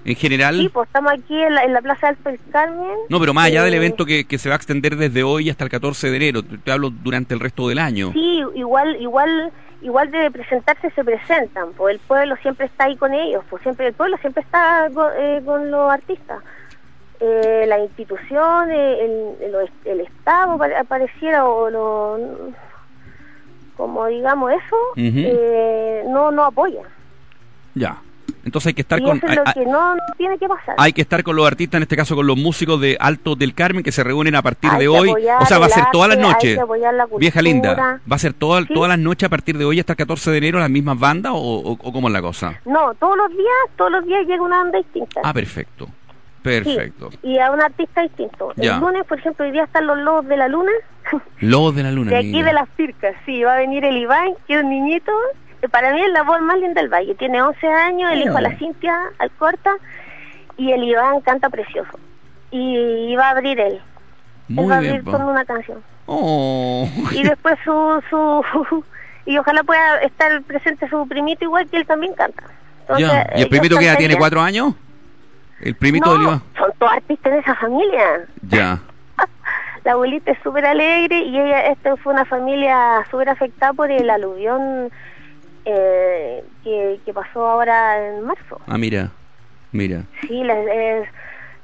[0.06, 0.58] En general.
[0.60, 2.90] sí, pues estamos aquí en la, en la Plaza del Carmen.
[3.08, 5.50] no, pero más allá del Eh, evento que, que se va a extender desde hoy
[5.50, 6.44] hasta el 14 de enero.
[6.44, 8.12] Te, te hablo durante el resto del año.
[8.12, 9.52] Sí, igual, igual,
[9.84, 13.88] igual de presentarse se presentan, pues el pueblo siempre está ahí con ellos, pues siempre
[13.88, 16.42] el pueblo siempre está con, eh, con los artistas.
[17.20, 22.20] Eh, la institución, el, el, el Estado pare- pareciera o lo,
[23.78, 24.76] como digamos eso,
[25.26, 26.82] eh, no no apoya.
[27.76, 27.98] Ya.
[28.46, 30.48] Entonces hay que estar y con eso es lo hay- que no, no tiene que
[30.48, 30.76] pasar.
[30.78, 33.54] hay que estar con los artistas, en este caso con los músicos de Alto del
[33.54, 35.10] Carmen que se reúnen a partir Hay de hoy.
[35.40, 36.58] O sea, va a ser todas las noches.
[36.58, 38.74] la Vieja linda, va a ser toda- Sí.
[38.74, 41.32] todas las noches a partir de hoy hasta el 14 de enero las mismas bandas
[41.34, 42.60] o, o, o cómo es la cosa.
[42.66, 45.22] No, todos los días, todos los días llega una banda distinta.
[45.24, 45.88] Ah, perfecto.
[46.42, 47.10] Perfecto.
[47.12, 48.52] Sí, y a un artista distinto.
[48.58, 48.76] Ya.
[48.76, 50.72] El lunes, por ejemplo, hoy día están los Lobos de la Luna,
[51.40, 52.12] Lobos de la Luna.
[52.12, 52.48] de aquí mira.
[52.48, 53.16] de las Pircas.
[53.26, 55.12] Sí, va a venir el Iván, que es un niñito.
[55.64, 57.16] Que Para mí es la voz más linda del valle.
[57.16, 59.72] Tiene 11 años, el hijo a la Cintia Alcorta,
[60.58, 61.98] y el Iván canta precioso.
[62.52, 63.76] Y va a abrir él.
[63.76, 63.82] él
[64.50, 65.82] Muy va a abrir con una canción.
[66.06, 66.86] Oh.
[67.14, 68.84] Y después su, su...
[69.26, 72.44] y ojalá pueda estar presente su primito igual que él también canta.
[72.82, 73.30] Entonces, Ya.
[73.38, 74.74] ¿Y el primito que ya tiene cuatro años?
[75.62, 76.44] ¿El primito no, del Iván?
[76.58, 78.26] son todos artistas en esa familia.
[78.50, 78.82] Ya.
[79.86, 84.10] La abuelita es súper alegre y ella, esta fue una familia súper afectada por el
[84.10, 84.92] aluvión
[85.66, 88.60] eh, que, que pasó ahora en marzo.
[88.68, 89.12] Ah, mira.
[89.72, 90.04] Mira.
[90.28, 91.10] Sí, les- les-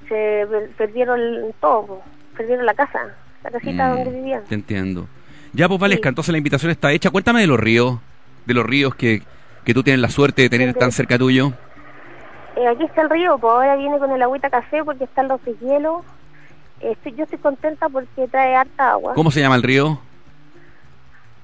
[0.08, 1.20] se per- perdieron
[1.60, 2.02] todo,
[2.36, 3.14] perdieron la casa,
[3.44, 4.44] la casita Mm, donde vivían.
[4.46, 5.08] Te entiendo.
[5.54, 7.10] Ya, pues Valesca, entonces la invitación está hecha.
[7.12, 8.00] Cuéntame de los ríos,
[8.46, 9.22] de los ríos que,
[9.66, 11.54] que tú tienes la suerte de tener tan cerca tuyo.
[12.56, 15.44] Eh, aquí está el río, pues ahora viene con el agüita café porque están los
[15.46, 16.02] deshielos.
[16.82, 19.14] Estoy, yo estoy contenta porque trae harta agua.
[19.14, 20.00] ¿Cómo se llama el río?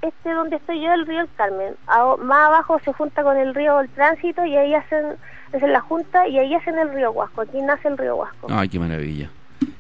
[0.08, 1.74] Este donde estoy yo, el río El Carmen.
[1.88, 5.06] Ao- más abajo se junta con el río El Tránsito y ahí hacen,
[5.54, 7.42] hacen la junta y ahí hacen el río Huasco.
[7.42, 8.48] Aquí nace el río Huasco.
[8.50, 9.30] Ay, qué maravilla.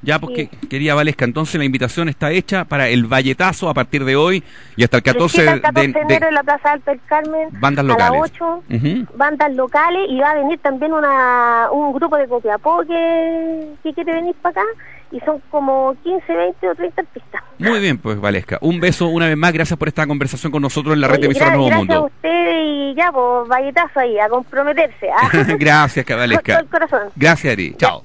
[0.02, 0.48] Ya, pues Sí.
[0.48, 4.44] que- quería Valesca, entonces la invitación está hecha para el Valletazo a partir de hoy
[4.76, 6.92] y hasta el 14 Recita de, el 14 de, de- enero en la Plaza Alto
[6.92, 7.50] El Carmen.
[7.60, 8.22] bandas A locales.
[8.22, 9.18] las 8, Ujú.
[9.18, 14.14] bandas locales y va a venir también una, un grupo de Copiapó que, que quiere
[14.14, 14.70] venir para acá
[15.16, 17.42] y son como 15, 20 o 30 artistas.
[17.58, 18.58] Muy bien, pues Valesca.
[18.62, 19.54] Un beso una vez más.
[19.54, 22.06] Gracias por esta conversación con nosotros en la red de gra- Nuevo gracias a Mundo.
[22.06, 25.10] ustedes y ya, pues, valletazo ahí, a comprometerse.
[25.10, 25.30] ¿ah?
[25.60, 26.60] Gracias, Con todo Valesca.
[26.60, 27.00] el corazón.
[27.16, 27.74] Gracias a ti.
[27.78, 28.04] Chao.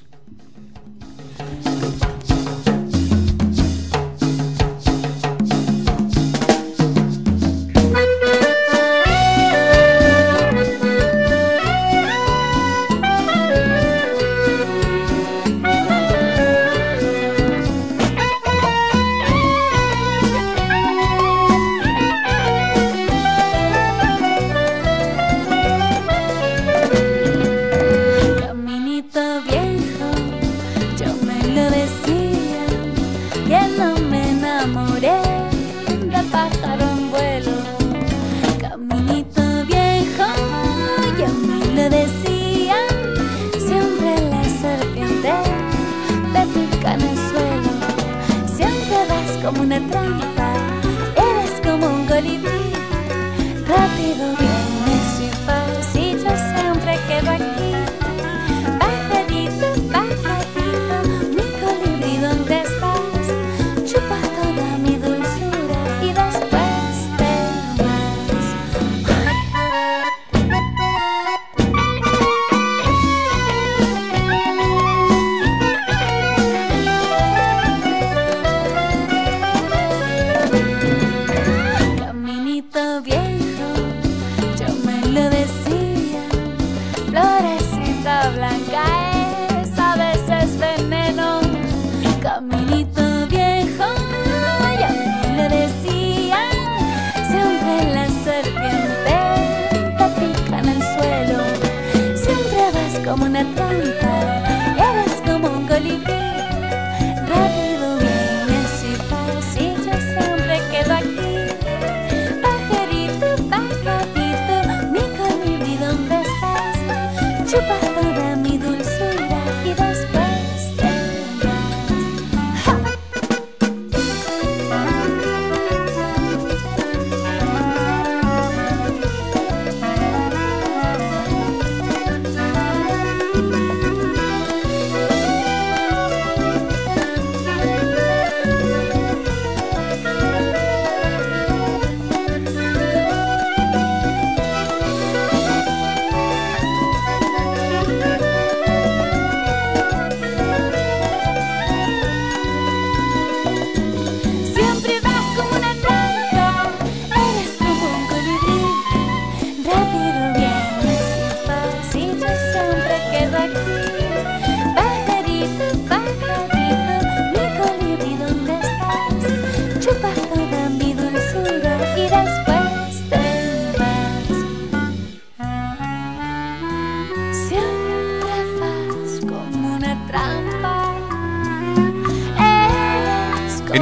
[103.10, 103.59] Como una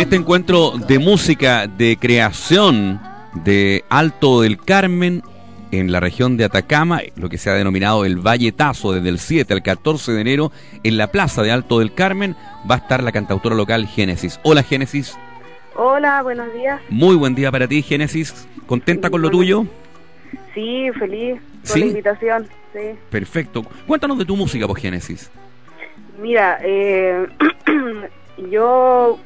[0.08, 2.98] este encuentro de música de creación
[3.44, 5.22] de Alto del Carmen,
[5.70, 9.52] en la región de Atacama, lo que se ha denominado el Valletazo, desde el 7
[9.52, 10.50] al 14 de enero,
[10.82, 12.36] en la plaza de Alto del Carmen,
[12.68, 14.40] va a estar la cantautora local Génesis.
[14.44, 15.14] Hola Génesis.
[15.76, 16.80] Hola, buenos días.
[16.88, 18.48] Muy buen día para ti, Génesis.
[18.66, 19.66] ¿Contenta con lo tuyo?
[20.54, 21.80] Sí, feliz por ¿Sí?
[21.80, 22.48] la invitación.
[22.72, 22.98] Sí.
[23.10, 23.62] Perfecto.
[23.86, 25.30] Cuéntanos de tu música, pues Génesis.
[26.18, 27.26] Mira, eh,
[28.50, 29.18] yo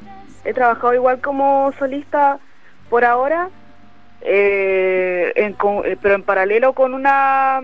[0.45, 2.39] he trabajado igual como solista
[2.89, 3.49] por ahora,
[4.21, 7.61] eh, en con- eh, pero en paralelo con una,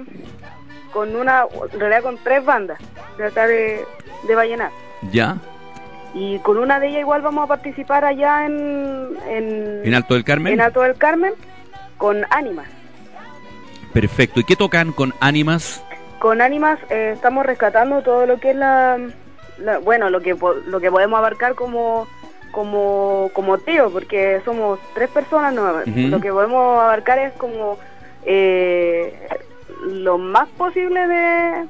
[0.92, 2.80] con una, en realidad con tres bandas
[3.18, 3.84] de acá de,
[4.28, 4.72] de Vallenar.
[5.12, 5.38] ¿Ya?
[6.14, 10.24] Y con una de ellas igual vamos a participar allá en, en, ¿En Alto del
[10.24, 10.54] Carmen?
[10.54, 11.34] en Alto del Carmen
[11.98, 12.68] con Ánimas.
[13.94, 14.40] Perfecto.
[14.40, 15.84] ¿Y qué tocan con Ánimas?
[16.20, 18.98] Con Ánimas eh, estamos rescatando todo lo que es la,
[19.60, 20.36] la- bueno, lo que
[20.68, 22.08] lo que podemos abarcar como
[22.52, 27.78] como como tío, porque somos tres personas, no, lo que podemos abarcar es como
[28.26, 29.28] eh,
[29.88, 31.66] lo más posible de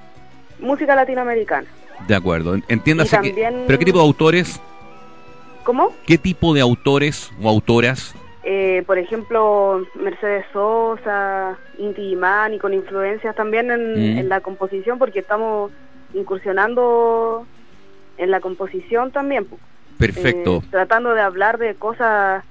[0.59, 1.67] música latinoamericana.
[2.07, 2.55] De acuerdo.
[2.67, 3.27] Entiéndase Y que...
[3.29, 4.59] también- ¿Pero qué tipo de autores?
[5.63, 5.91] ¿Cómo?
[6.07, 8.15] ¿Qué tipo de autores o autoras?
[8.43, 14.17] Eh, por ejemplo, Mercedes Sosa, Inti Gimán y con influencias también en, Mm.
[14.19, 15.71] en la composición, porque estamos
[16.13, 17.45] incursionando
[18.17, 19.45] en la composición también.
[19.99, 20.61] Perfecto.
[20.63, 22.43] Eh, tratando de hablar de cosas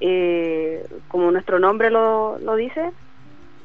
[0.00, 2.90] eh, como nuestro nombre lo, lo dice,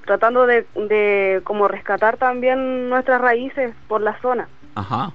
[0.06, 5.14] tratando de, de como rescatar también nuestras raíces por la zona, Ajá.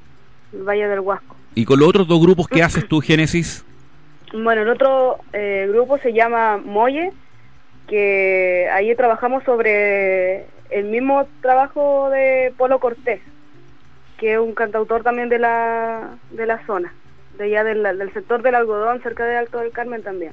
[0.53, 1.35] el Valle del Huasco.
[1.57, 3.65] ¿Y con los otros dos grupos que haces tú, Génesis?
[4.32, 7.12] Bueno, el otro eh, grupo se llama Molle,
[7.86, 13.20] que ahí trabajamos sobre el mismo trabajo de Polo Cortés,
[14.19, 16.93] que es un cantautor también de la, de la zona,
[17.39, 20.32] de allá del, del sector del algodón, cerca de Alto del Carmen también.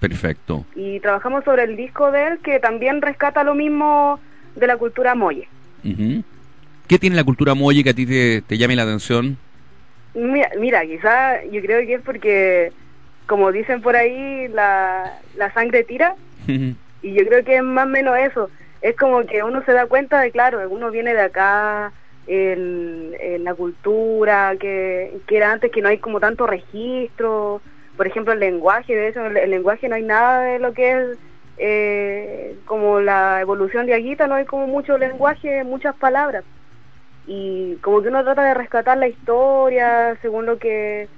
[0.00, 0.64] Perfecto.
[0.74, 4.20] Y trabajamos sobre el disco de él, que también rescata lo mismo
[4.54, 5.48] de la cultura Molle.
[5.84, 6.22] Ujú.
[6.86, 9.36] ¿Qué tiene la cultura molle que a ti te, te llame la atención?
[10.14, 12.72] Mira, mira quizá yo creo que es porque,
[13.26, 16.14] como dicen por ahí, la, la sangre tira.
[16.46, 18.50] Y yo creo que es más o menos eso.
[18.80, 21.92] Es como que uno se da cuenta de, claro, uno viene de acá,
[22.28, 27.60] el, el- la cultura, que, que era antes que no hay como tanto registro.
[27.96, 31.18] Por ejemplo, el lenguaje, de eso, el, lenguaje no hay nada de lo que es
[31.56, 36.44] eh, como la evolución de Aguita, no hay como mucho lenguaje, muchas palabras.
[37.26, 41.08] Y como que uno trata de rescatar la historia según lo que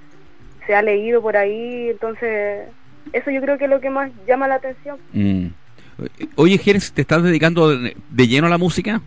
[0.65, 2.67] se ha leído por ahí, entonces
[3.13, 4.97] eso yo creo que es lo que más llama la atención.
[5.13, 5.47] Mm.
[6.35, 9.01] Oye, Génesis, ¿te estás dedicando de, de lleno a la música?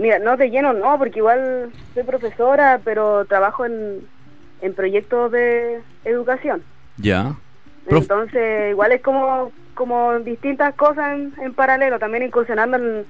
[0.00, 4.00] Mira, no de lleno, no, porque igual soy profesora, pero trabajo en,
[4.62, 6.62] en proyectos de educación.
[6.96, 7.34] Ya.
[7.84, 13.04] Prof- Entonces, igual es como, como distintas cosas en, en paralelo, también incursionando en,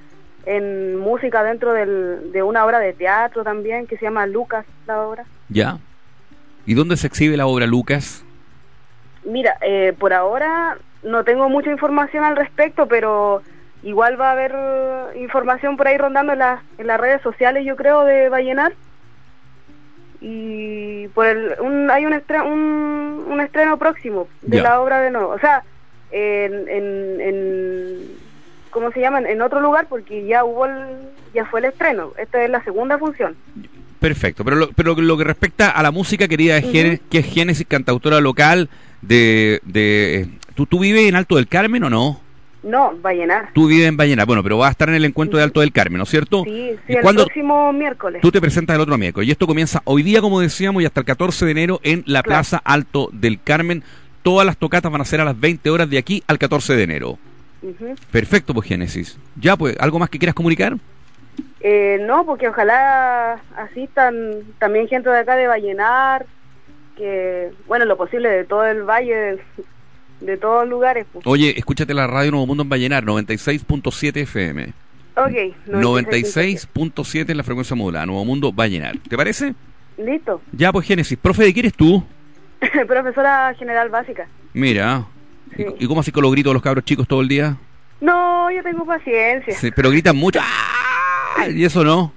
[0.46, 5.00] en música dentro del, de una obra de teatro también, que se llama Lucas, la
[5.02, 5.24] obra.
[5.48, 5.78] ya.
[6.66, 8.24] ¿Y dónde se exhibe la obra Lucas?
[9.24, 13.42] Mira, eh, por ahora no tengo mucha información al respecto, pero
[13.82, 17.64] igual va a haber eh, información por ahí rondando en, las en las redes sociales,
[17.64, 18.72] yo creo, de Vallenar.
[20.20, 25.10] Y por el, un, hay un, estre- un, un estreno próximo de la obra de
[25.10, 25.30] nuevo.
[25.30, 25.62] O sea,
[26.10, 27.98] en, en, en
[28.70, 29.26] ¿cómo se llaman?
[29.26, 30.72] En otro lugar, porque ya hubo el,
[31.32, 32.12] ya fue el estreno.
[32.18, 33.34] Esta es la segunda función.
[33.98, 36.72] Perfecto, pero lo, pero lo que respecta a la música querida de Ujú.
[36.72, 38.68] Génesis, que es Génesis, cantautora local
[39.00, 39.60] de...
[39.64, 42.20] de ¿tú, ¿Tú vives en Alto del Carmen o no?
[42.62, 43.50] No, Vallenar.
[43.54, 45.72] Tú vives en Vallenar, bueno, pero vas a estar en el encuentro de Alto del
[45.72, 46.44] Carmen, ¿no es cierto?
[46.44, 48.20] Sí, sí, ¿Y el próximo miércoles.
[48.20, 49.28] tú te presentas el otro miércoles?
[49.28, 52.22] Y esto comienza hoy día, como decíamos, y hasta el 14 de enero en la
[52.22, 52.38] Claro.
[52.40, 53.82] Plaza Alto del Carmen.
[54.22, 56.82] Todas las tocatas van a ser a las 20 horas de aquí al 14 de
[56.82, 57.18] enero.
[58.10, 59.18] Perfecto, pues Génesis.
[59.36, 60.76] Ya, pues, ¿algo más que quieras comunicar?
[61.60, 66.26] Eh, no, porque ojalá asistan también gente de acá de Vallenar,
[66.96, 69.38] que, bueno, lo posible de todo el valle,
[70.20, 71.06] de, todos lugares.
[71.12, 71.26] pues.
[71.26, 74.72] Oye, escúchate la radio Nuevo Mundo en Vallenar, 96.7 FM.
[75.16, 78.96] Ok, 96.7 en la frecuencia modulada, Nuevo Mundo Vallenar.
[79.08, 79.54] ¿Te parece?
[79.98, 80.40] Listo.
[80.52, 81.18] Ya, pues Génesis.
[81.18, 82.02] Profe, ¿de qué eres tú?
[82.86, 84.26] Profesora general básica.
[84.52, 85.06] Mira.
[85.56, 85.66] Sí.
[85.78, 87.56] ¿Y, y cómo así con los gritos de los cabros chicos todo el día?
[88.00, 89.54] No, yo tengo paciencia.
[89.54, 90.40] Sí, pero gritan mucho.
[90.42, 91.48] ¡Ah!
[91.48, 92.12] Y eso no.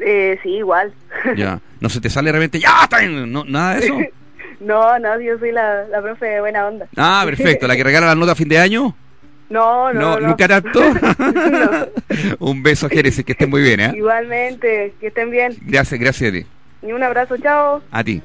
[0.00, 0.92] Eh, sí, igual.
[1.36, 1.60] Ya.
[1.80, 2.58] No se te sale de repente.
[2.58, 2.88] ¡Ya!
[3.26, 3.98] No, nada de eso.
[4.60, 6.86] no, no, yo soy la, la profe de buena onda.
[6.96, 7.66] Ah, perfecto.
[7.66, 8.94] ¿La que regala la nota a fin de año?
[9.50, 10.28] No, no, no.
[10.28, 10.80] ¿Nunca tanto?
[12.38, 13.92] Un beso, Génesis, que estén muy bien, ¿eh?
[13.96, 15.56] Igualmente, que estén bien.
[15.62, 16.46] Gracias, gracias a ti.
[16.86, 17.82] Y un abrazo, chao.
[17.90, 18.22] A ti.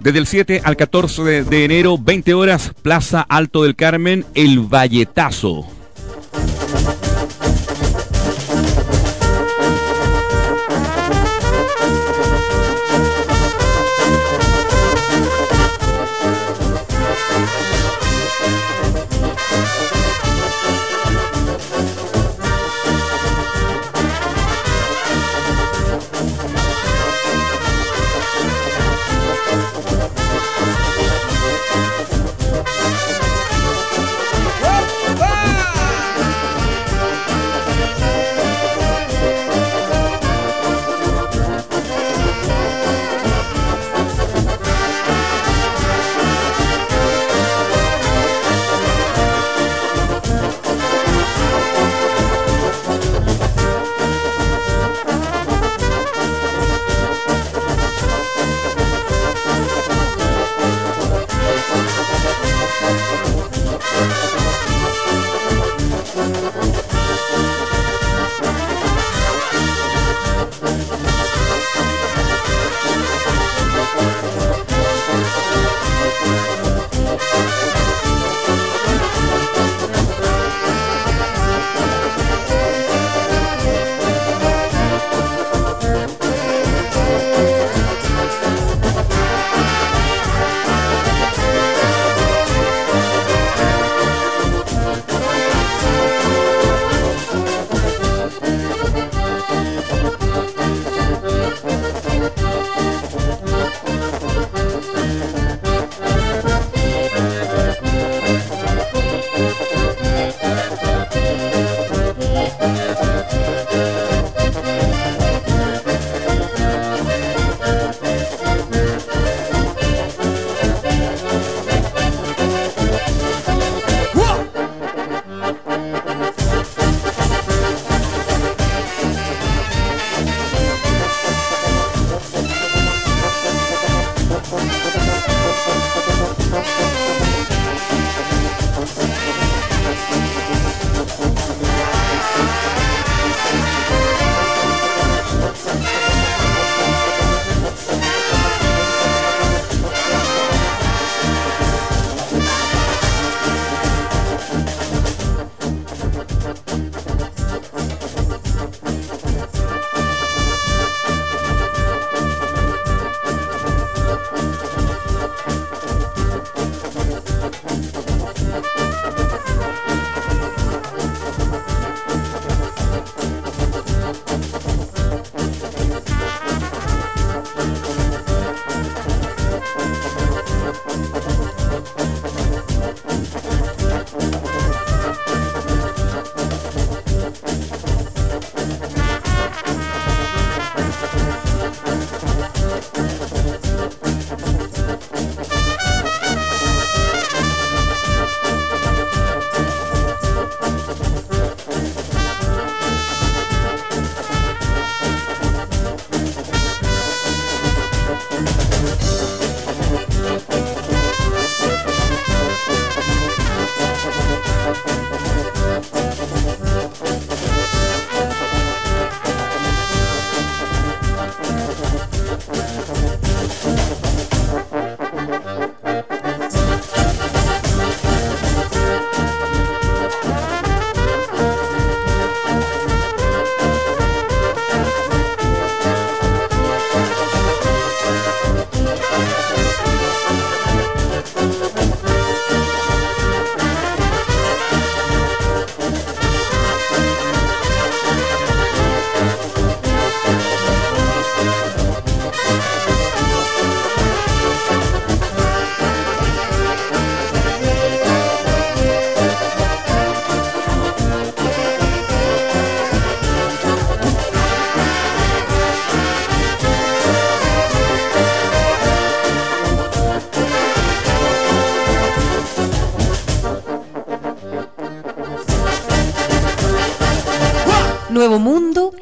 [0.00, 4.60] Desde el 7 al 14 de, de enero, 20 horas, Plaza Alto del Carmen, El
[4.60, 5.66] Valletazo.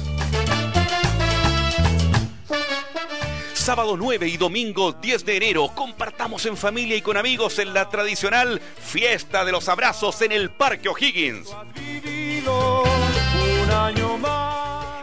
[3.62, 7.89] Sábado 9 y domingo 10 de enero compartamos en familia y con amigos en la
[7.89, 11.48] tradicional Fiesta de los Abrazos en el Parque O'Higgins.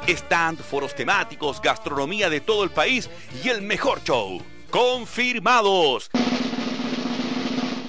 [0.05, 3.09] Stand, foros temáticos, gastronomía de todo el país
[3.41, 4.43] y el mejor show.
[4.69, 6.09] Confirmados.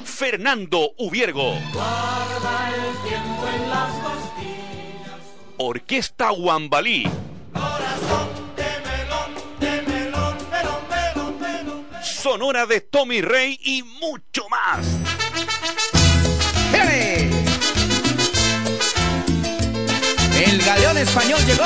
[0.05, 1.59] Fernando Ubiergo.
[5.57, 7.11] Orquesta Guambalí.
[12.21, 14.87] Sonora de Tommy Rey y mucho más.
[20.45, 21.65] El galeón español llegó.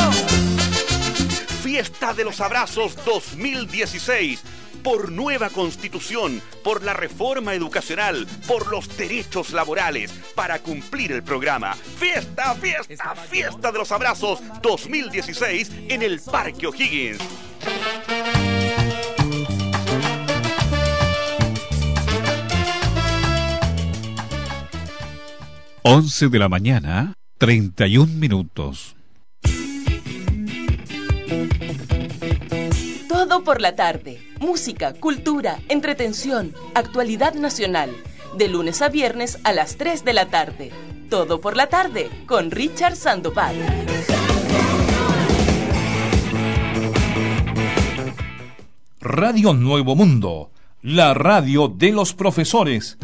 [1.65, 4.43] Fiesta de los Abrazos 2016.
[4.85, 11.75] Por nueva constitución, por la reforma educacional, por los derechos laborales, para cumplir el programa.
[11.75, 17.19] Fiesta, fiesta, fiesta de los abrazos 2016 en el Parque O'Higgins.
[25.87, 28.97] 11 de la mañana, 31 minutos.
[33.07, 34.19] Todo por la tarde.
[34.41, 37.91] Música, cultura, entretención, actualidad nacional.
[38.35, 40.71] De lunes a viernes a las 3 de la tarde.
[41.11, 43.55] Todo por la tarde con Richard Sandoval.
[49.03, 50.51] Radio Nuevo Mundo,
[50.81, 52.97] la radio de los profesores.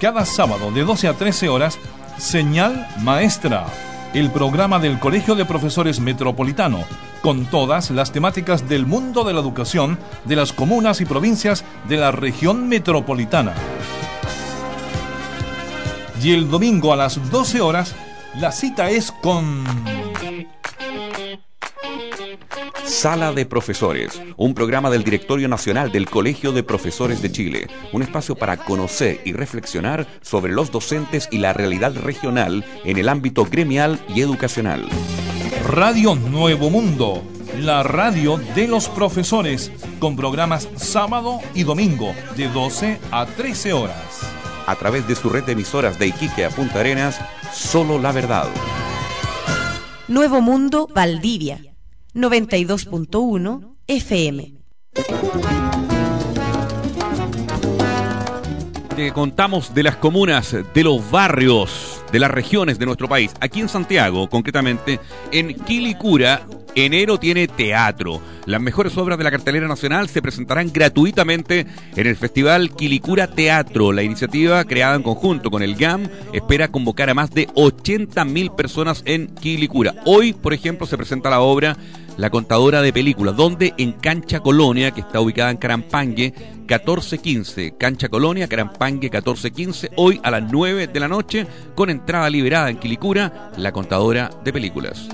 [0.00, 1.78] Cada sábado de 12 a 13 horas,
[2.18, 3.66] Señal Maestra,
[4.12, 6.84] el programa del Colegio de Profesores Metropolitano,
[7.22, 11.96] con todas las temáticas del mundo de la educación de las comunas y provincias de
[11.96, 13.54] la región metropolitana.
[16.22, 17.94] Y el domingo a las 12 horas,
[18.40, 19.64] la cita es con...
[23.04, 28.02] Sala de Profesores, un programa del Directorio Nacional del Colegio de Profesores de Chile, un
[28.02, 33.44] espacio para conocer y reflexionar sobre los docentes y la realidad regional en el ámbito
[33.44, 34.88] gremial y educacional.
[35.66, 37.22] Radio Nuevo Mundo,
[37.58, 44.20] la radio de los profesores, con programas sábado y domingo de 12 a 13 horas.
[44.66, 47.20] A través de su red de emisoras de Iquique a Punta Arenas,
[47.52, 48.46] solo la verdad.
[50.08, 51.73] Nuevo Mundo Valdivia
[52.14, 54.52] 92.1 FM.
[59.12, 63.32] Contamos de las comunas, de los barrios, de las regiones de nuestro país.
[63.40, 65.00] Aquí en Santiago, concretamente,
[65.32, 66.46] en Quilicura,
[66.76, 68.20] enero tiene teatro.
[68.46, 71.66] Las mejores obras de la cartelera nacional se presentarán gratuitamente
[71.96, 73.92] en el Festival Quilicura Teatro.
[73.92, 79.02] La iniciativa, creada en conjunto con el GAM, espera convocar a más de 80.000 personas
[79.06, 79.94] en Quilicura.
[80.04, 81.76] Hoy, por ejemplo, se presenta la obra
[82.16, 87.76] La Contadora de Películas, donde en Cancha Colonia, que está ubicada en Carampangue, 1415.
[87.76, 92.78] Cancha Colonia, Carampangue 1415, hoy a las 9 de la noche, con entrada liberada en
[92.78, 95.08] Quilicura, La Contadora de Películas.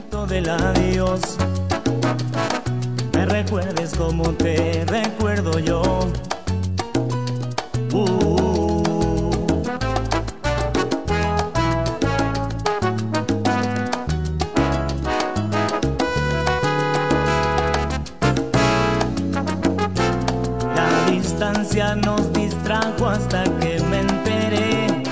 [21.76, 25.04] nos distrajo hasta que me enteré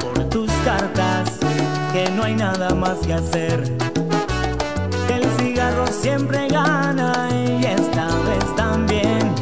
[0.00, 1.30] por tus cartas
[1.92, 3.62] que no hay nada más que hacer.
[5.08, 9.32] El cigarro siempre gana y esta vez también.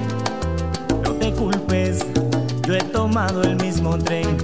[1.03, 2.05] No te culpes,
[2.67, 4.37] yo he tomado el mismo tren.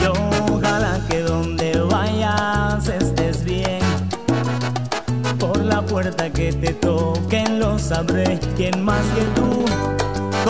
[0.00, 0.12] Yo
[0.48, 3.80] ojalá que donde vayas estés bien.
[5.40, 10.03] Por la puerta que te toquen lo sabré, quién más que tú.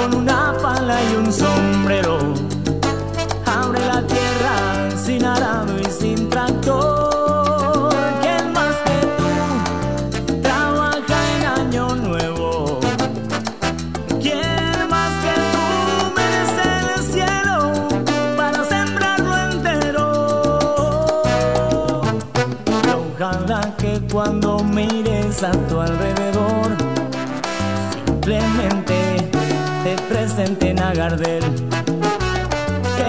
[0.05, 2.19] Con una pala y un sombrero.
[3.47, 7.89] Abre la tierra sin arado y sin tractor.
[8.21, 9.31] ¿Quién más que tú?
[10.43, 12.81] Trabaja en año nuevo.
[14.21, 15.65] ¿Quién más que tú
[16.19, 16.67] merece
[16.97, 17.57] el cielo
[18.37, 20.07] para sembrarlo entero?
[22.99, 26.14] Ojalá que cuando mires a tu alrededor
[30.95, 31.01] Que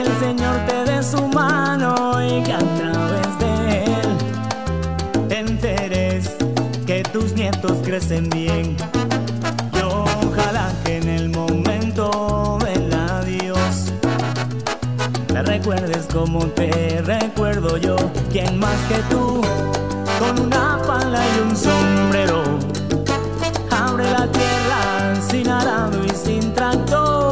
[0.02, 6.36] el Señor te dé su mano y que a través de él te enteres
[6.88, 8.76] que tus nietos crecen bien.
[9.72, 13.94] Y ojalá que en el momento del adiós
[15.28, 17.98] te recuerdes como te recuerdo yo.
[18.32, 19.44] ¿Quién más que tú?
[20.18, 22.42] Con una pala y un sombrero.
[23.70, 27.25] Abre la tierra sin arado y sin tractor.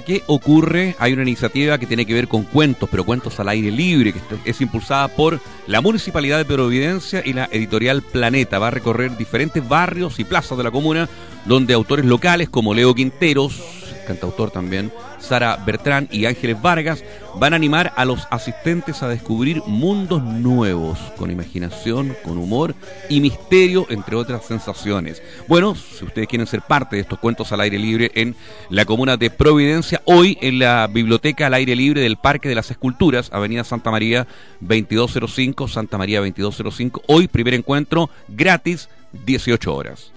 [0.00, 0.94] ¿Qué ocurre?
[1.00, 4.20] Hay una iniciativa que tiene que ver con cuentos, pero cuentos al aire libre, que
[4.44, 8.60] es impulsada por la Municipalidad de Providencia y la editorial Planeta.
[8.60, 11.08] Va a recorrer diferentes barrios y plazas de la comuna,
[11.44, 13.60] donde autores locales como Leo Quinteros,
[14.06, 17.02] cantautor también, Sara Bertrán y Ángeles Vargas
[17.36, 22.74] van a animar a los asistentes a descubrir mundos nuevos, con imaginación, con humor
[23.08, 25.22] y misterio, entre otras sensaciones.
[25.48, 28.34] Bueno, si ustedes quieren ser parte de estos cuentos al aire libre en
[28.68, 32.70] la comuna de Providencia, hoy en la Biblioteca al aire libre del Parque de las
[32.70, 34.26] Esculturas, Avenida Santa María
[34.60, 40.12] 2205, Santa María 2205, hoy primer encuentro gratis, 18 horas.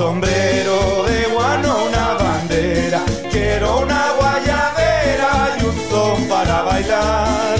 [0.00, 3.00] Sombrero de guano, una bandera.
[3.30, 7.58] Quiero una guayabera y un son para bailar.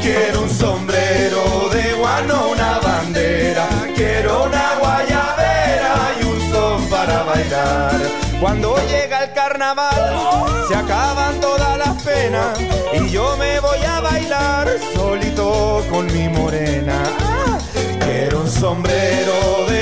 [0.00, 1.42] Quiero un sombrero
[1.74, 3.66] de guano, una bandera.
[3.96, 7.96] Quiero una guayabera y un son para bailar.
[8.40, 10.04] Cuando llega el carnaval,
[10.68, 12.60] se acaban todas las penas.
[12.92, 16.98] Y yo me voy a bailar solito con mi morena.
[18.04, 19.75] Quiero un sombrero de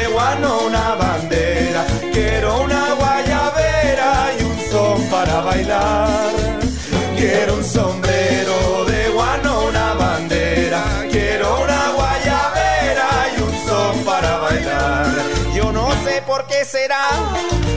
[7.17, 10.85] Quiero un sombrero de guano, una bandera.
[11.11, 15.07] Quiero una guayabera y un son para bailar.
[15.55, 17.09] Yo no sé por qué será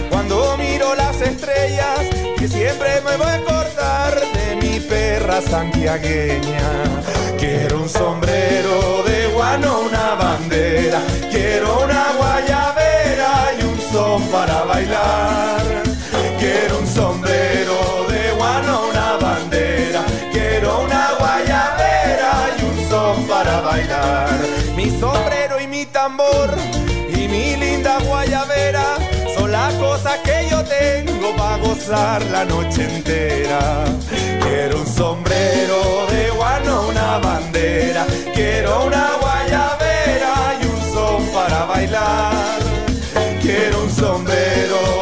[0.10, 2.00] cuando miro las estrellas
[2.38, 6.70] que siempre me voy a acordar de mi perra santiagueña.
[7.40, 11.00] Quiero un sombrero de guano, una bandera.
[11.32, 15.64] Quiero una guayabera y un son para bailar.
[16.38, 17.57] Quiero un sombrero
[24.76, 26.50] Mi sombrero y mi tambor
[27.10, 28.98] y mi linda guayabera
[29.36, 33.86] son las cosas que yo tengo para gozar la noche entera.
[34.42, 38.08] Quiero un sombrero de guano, una bandera.
[38.34, 42.60] Quiero una guayabera y un son para bailar.
[43.42, 44.97] Quiero un sombrero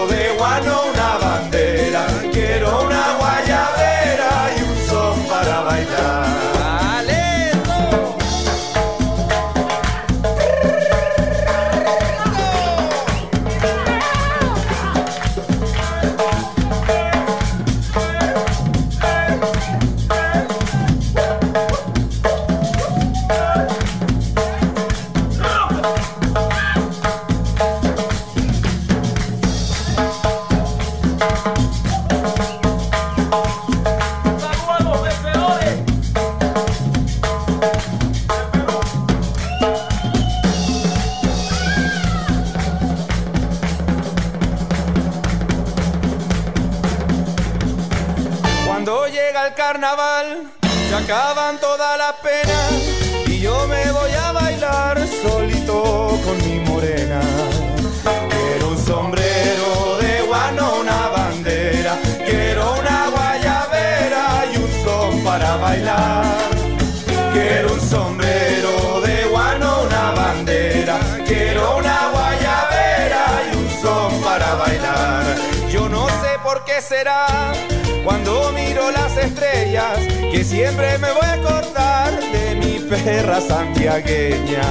[80.35, 84.63] que siempre me voy a acordar de mi perra santiagueña.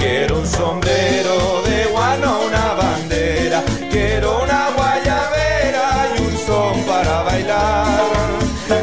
[0.00, 8.10] Quiero un sombrero de guano, una bandera, quiero una guayabera y un son para bailar.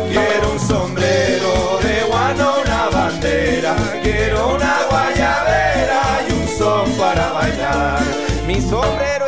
[0.10, 8.02] Quiero un sombrero de guano, una bandera, quiero una guayabera y un son para bailar.
[8.46, 9.27] Mi sombrero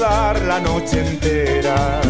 [0.00, 2.00] la noche entera.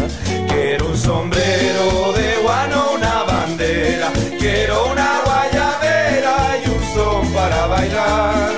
[0.47, 8.53] Quiero un sombrero de guano, una bandera, quiero una guayabera y un son para bailar.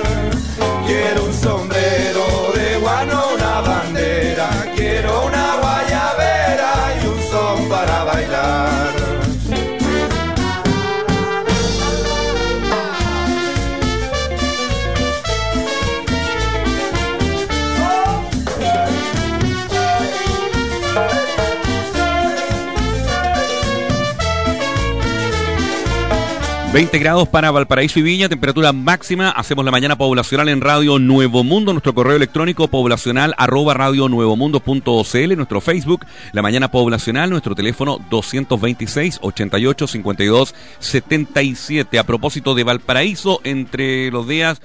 [0.86, 2.17] Quiero un sombrero
[26.72, 29.30] 20 grados para Valparaíso y Viña, temperatura máxima.
[29.30, 35.60] Hacemos la mañana poblacional en Radio Nuevo Mundo, nuestro correo electrónico poblacional arroba radionuevomundo.cl, nuestro
[35.62, 41.98] Facebook, la mañana poblacional, nuestro teléfono 226 88 52 77.
[41.98, 44.60] A propósito de Valparaíso, entre los días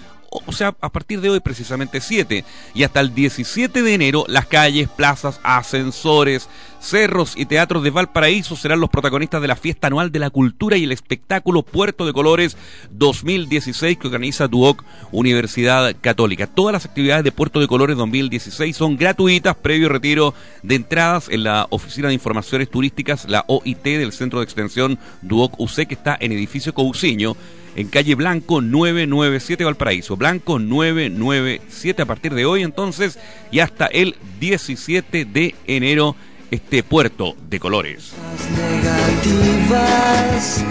[0.45, 2.43] o sea, a partir de hoy precisamente 7
[2.73, 6.49] y hasta el 17 de enero, las calles, plazas, ascensores,
[6.79, 10.75] cerros y teatros de Valparaíso serán los protagonistas de la fiesta anual de la cultura
[10.75, 12.57] y el espectáculo Puerto de Colores
[12.91, 16.47] 2016 que organiza Duoc Universidad Católica.
[16.47, 21.43] Todas las actividades de Puerto de Colores 2016 son gratuitas previo retiro de entradas en
[21.43, 26.17] la Oficina de Informaciones Turísticas, la OIT del Centro de Extensión Duoc UC que está
[26.19, 27.35] en edificio Cousiño
[27.75, 30.17] en calle Blanco 997 Valparaíso.
[30.17, 33.19] Blanco 997 a partir de hoy entonces
[33.51, 36.15] y hasta el 17 de enero
[36.51, 38.13] este puerto de colores.
[38.55, 40.63] negativas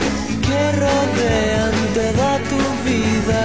[0.43, 2.57] que rodean toda tu
[2.89, 3.45] vida.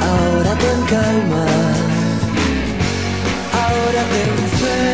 [0.00, 1.46] Ahora ten calma,
[3.52, 4.86] ahora ten fe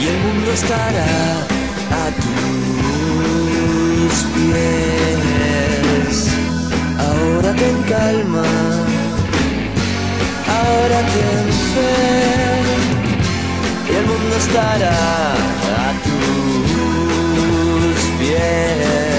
[0.00, 1.53] y el mundo estará
[2.06, 3.74] a tus
[4.34, 6.16] pies.
[6.98, 8.48] Ahora ten calma,
[10.58, 11.96] ahora ten fe
[13.88, 14.98] y el mundo estará
[15.84, 19.13] a tus pies.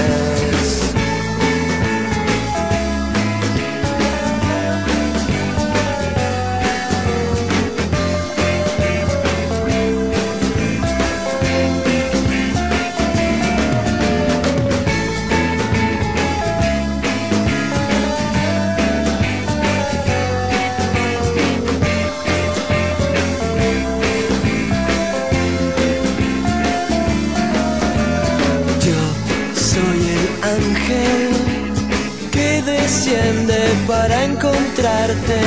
[33.06, 35.40] Enciende para encontrarte.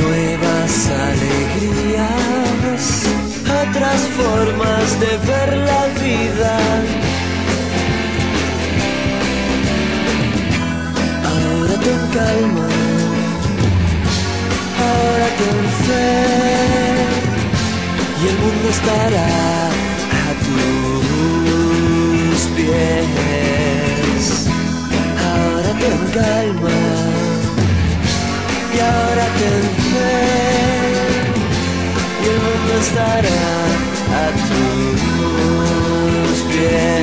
[0.00, 2.84] Nuevas alegrías,
[3.62, 6.54] otras formas de ver la vida.
[11.30, 12.68] Ahora ten calma,
[14.82, 16.12] ahora ten fe
[18.20, 19.30] y el mundo estará
[20.26, 20.30] a
[22.34, 23.59] tus pies.
[25.90, 26.78] Ten calma
[28.74, 29.64] y ahora ten
[32.22, 33.42] y el mundo estará
[34.20, 36.99] a tus pies.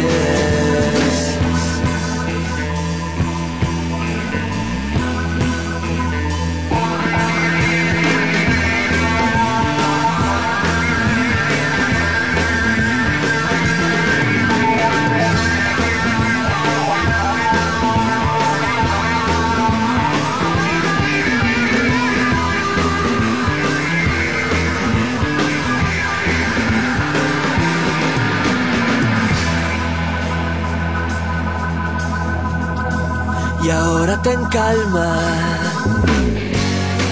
[33.68, 35.10] Y ahora ten calma.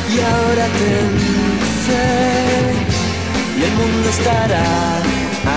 [0.09, 1.09] Y ahora ten
[1.85, 2.07] fe.
[3.59, 4.67] Y el mundo estará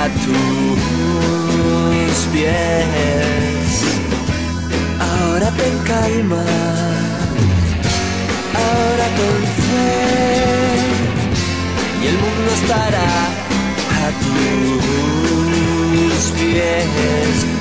[0.01, 3.73] a tus pies.
[4.99, 6.45] Ahora ten calma.
[8.67, 10.01] Ahora ten fe.
[12.03, 13.11] Y el mundo estará
[14.03, 14.07] a
[16.11, 17.58] tus pies.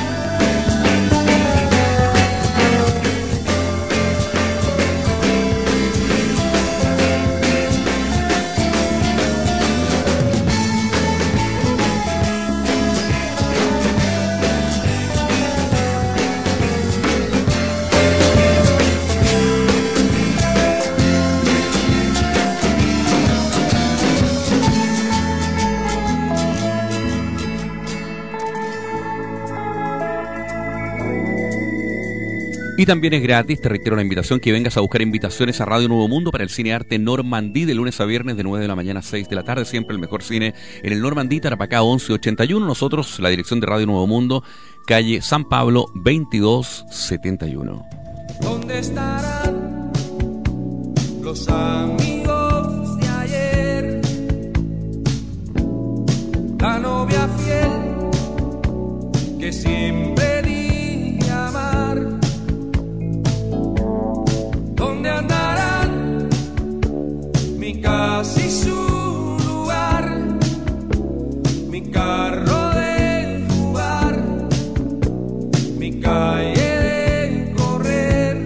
[32.82, 35.86] Y también es gratis, te reitero la invitación que vengas a buscar invitaciones a Radio
[35.86, 38.74] Nuevo Mundo para el Cine Arte Normandí de lunes a viernes de 9 de la
[38.74, 40.52] mañana a 6 de la tarde, siempre el mejor cine
[40.82, 42.66] en el Normandí, Tarapacá 1181.
[42.66, 44.42] Nosotros, la dirección de Radio Nuevo Mundo,
[44.84, 47.84] calle San Pablo 2271.
[48.40, 49.92] ¿Dónde estarán
[51.22, 54.00] los amigos de ayer?
[56.59, 57.70] La novia fiel
[59.38, 60.22] que siempre
[76.03, 76.53] calle
[76.85, 78.37] de correr.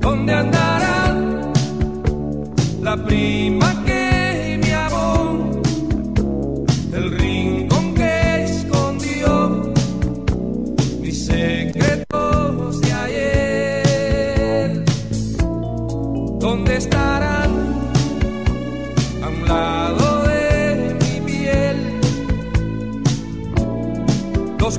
[0.00, 0.57] ¿Dónde andarán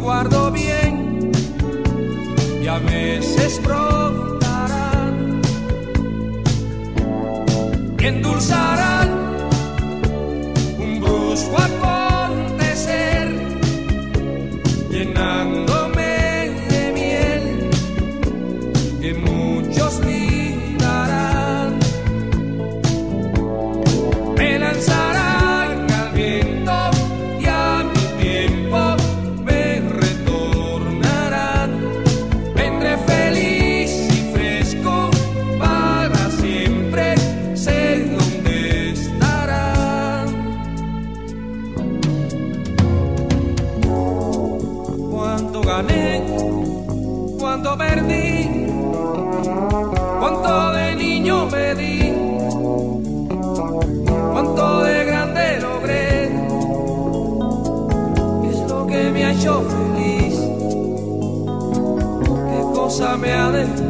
[0.02, 1.32] Guardo bien
[2.64, 5.42] y a veces brotarán
[8.00, 9.10] y endulzarán
[10.80, 13.28] un brusco acontecer,
[14.90, 15.79] llenándome
[45.70, 46.24] gané,
[47.40, 48.66] cuánto perdí,
[50.20, 52.14] cuánto de niño me di,
[54.34, 56.26] cuánto de grande logré,
[58.50, 60.36] es lo que me ha hecho feliz,
[62.50, 63.89] qué cosa me ha de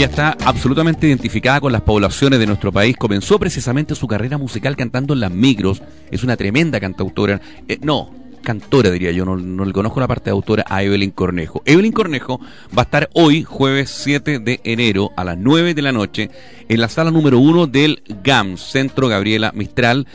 [0.00, 2.96] ella está absolutamente identificada con las poblaciones de nuestro país.
[2.96, 5.82] Comenzó precisamente su carrera musical cantando en las micros.
[6.10, 7.38] Es una tremenda cantautora.
[7.68, 8.08] Eh, no,
[8.42, 11.60] cantora diría yo, no, no le conozco la parte de autora a Evelyn Cornejo.
[11.66, 12.40] Evelyn Cornejo
[12.74, 16.30] va a estar hoy, jueves 7 de enero, a las 9 de la noche,
[16.66, 20.06] en la sala número 1 del GAM, Centro Gabriela Mistral,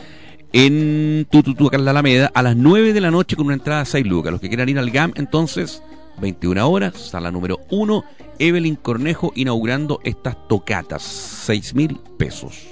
[0.52, 3.82] en Tututu, acá en la Alameda, a las 9 de la noche con una entrada
[3.82, 4.32] a 6 lucas.
[4.32, 5.80] Los que quieran ir al GAM, entonces,
[6.20, 8.04] 21 horas, sala número 1,
[8.38, 12.66] Evelyn Cornejo inaugurando estas tocatas, 6 mil pesos.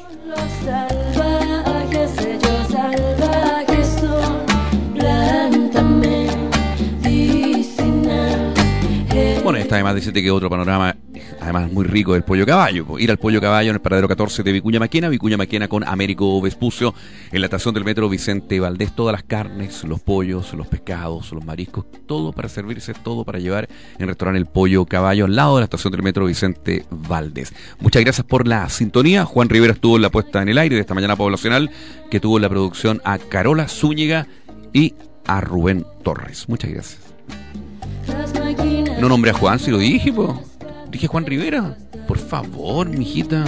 [9.42, 10.96] Bueno, está además decirte que otro panorama,
[11.44, 12.98] además muy rico, del pollo caballo.
[12.98, 16.40] Ir al pollo caballo en el paradero 14 de Vicuña Maquena, Vicuña Maquena con Américo
[16.40, 16.94] Vespucio,
[17.30, 21.44] en la estación del metro Vicente Valdés, todas las carnes, los pollos, los pescados, los
[21.44, 23.68] mariscos, todo para servirse, todo para llevar
[23.98, 27.52] en restaurante El Pollo Caballo, al lado de la estación del metro Vicente Valdés.
[27.78, 29.24] Muchas gracias por la sintonía.
[29.24, 31.70] Juan Rivera estuvo en la puesta en el aire de esta mañana poblacional,
[32.10, 34.26] que tuvo en la producción a Carola Zúñiga
[34.72, 34.94] y
[35.26, 36.48] a Rubén Torres.
[36.48, 37.00] Muchas gracias.
[39.00, 40.42] No nombré a Juan, si lo dije, po.
[40.94, 41.76] Dije Juan Rivera.
[42.06, 43.44] Por favor, mijita.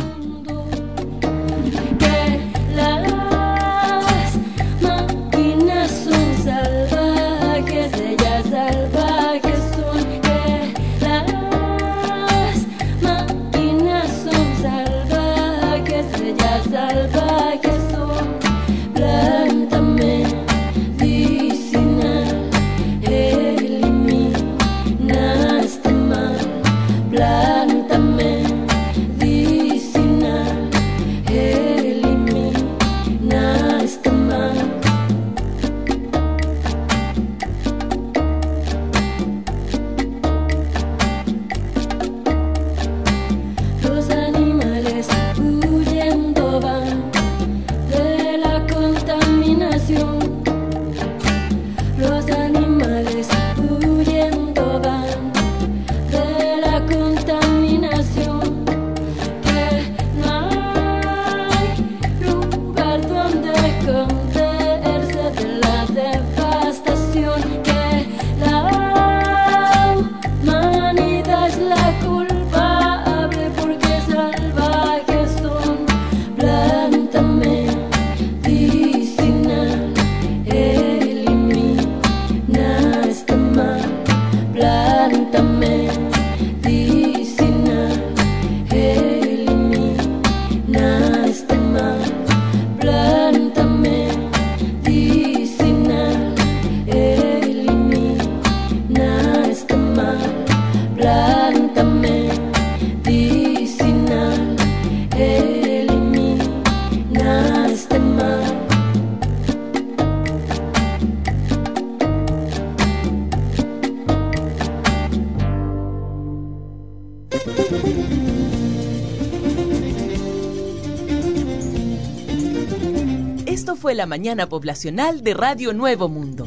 [123.97, 126.45] La mañana poblacional de Radio Nuevo Mundo.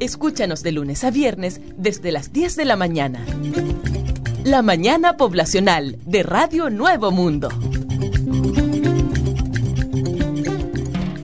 [0.00, 3.24] Escúchanos de lunes a viernes desde las 10 de la mañana.
[4.42, 7.48] La mañana poblacional de Radio Nuevo Mundo.